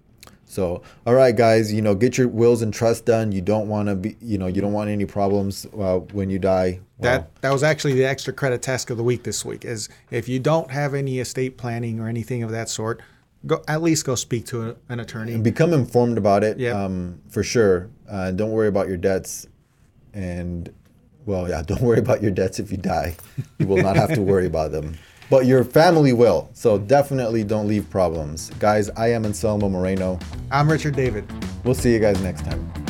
So, 0.47 0.83
all 1.07 1.12
right, 1.14 1.37
guys, 1.37 1.71
you 1.71 1.83
know, 1.83 1.94
get 1.94 2.16
your 2.16 2.27
wills 2.27 2.62
and 2.62 2.73
trust 2.73 3.05
done. 3.05 3.33
You 3.33 3.42
don't 3.42 3.68
want 3.68 3.88
to 3.88 3.94
be, 3.94 4.16
you 4.23 4.38
know, 4.38 4.47
you 4.47 4.62
don't 4.62 4.73
want 4.73 4.88
any 4.88 5.05
problems 5.05 5.66
uh, 5.79 5.99
when 5.99 6.31
you 6.31 6.38
die. 6.38 6.81
That 7.01 7.40
that 7.42 7.53
was 7.53 7.62
actually 7.62 7.94
the 7.94 8.05
extra 8.05 8.33
credit 8.33 8.62
task 8.62 8.90
of 8.90 8.97
the 8.97 9.03
week 9.03 9.25
this 9.25 9.44
week. 9.44 9.64
Is 9.64 9.88
if 10.11 10.29
you 10.29 10.40
don't 10.40 10.71
have 10.71 10.94
any 10.94 11.18
estate 11.21 11.59
planning 11.59 12.01
or 12.01 12.09
anything 12.09 12.42
of 12.42 12.51
that 12.51 12.68
sort, 12.68 13.01
go 13.46 13.62
at 13.68 13.83
least 13.83 14.05
go 14.05 14.14
speak 14.14 14.46
to 14.46 14.70
a, 14.70 14.77
an 14.88 15.01
attorney. 15.01 15.37
become 15.38 15.72
informed 15.72 16.18
about 16.18 16.44
it, 16.44 16.61
um, 16.72 17.20
for 17.29 17.42
sure. 17.42 17.88
Uh, 18.11 18.31
don't 18.31 18.51
worry 18.51 18.68
about 18.68 18.88
your 18.88 18.96
debts, 18.96 19.46
and 20.14 20.72
Well, 21.27 21.48
yeah, 21.48 21.62
don't 21.66 21.83
worry 21.83 21.98
about 21.98 22.22
your 22.22 22.31
debts 22.31 22.59
if 22.59 22.70
you 22.70 22.79
die. 22.79 23.16
You 23.59 23.66
will 23.66 23.83
not 23.83 23.96
have 23.96 24.14
to 24.14 24.22
worry 24.22 24.46
about 24.55 24.72
them. 24.72 24.96
But 25.31 25.44
your 25.44 25.62
family 25.62 26.14
will. 26.14 26.48
So 26.55 26.79
definitely 26.79 27.44
don't 27.44 27.68
leave 27.68 27.88
problems. 27.90 28.48
Guys, 28.59 28.88
I 28.90 29.09
am 29.12 29.27
Anselmo 29.27 29.68
Moreno. 29.68 30.18
I'm 30.51 30.70
Richard 30.70 30.96
David. 30.96 31.31
We'll 31.64 31.74
see 31.74 31.92
you 31.92 31.98
guys 31.98 32.18
next 32.22 32.46
time. 32.46 32.88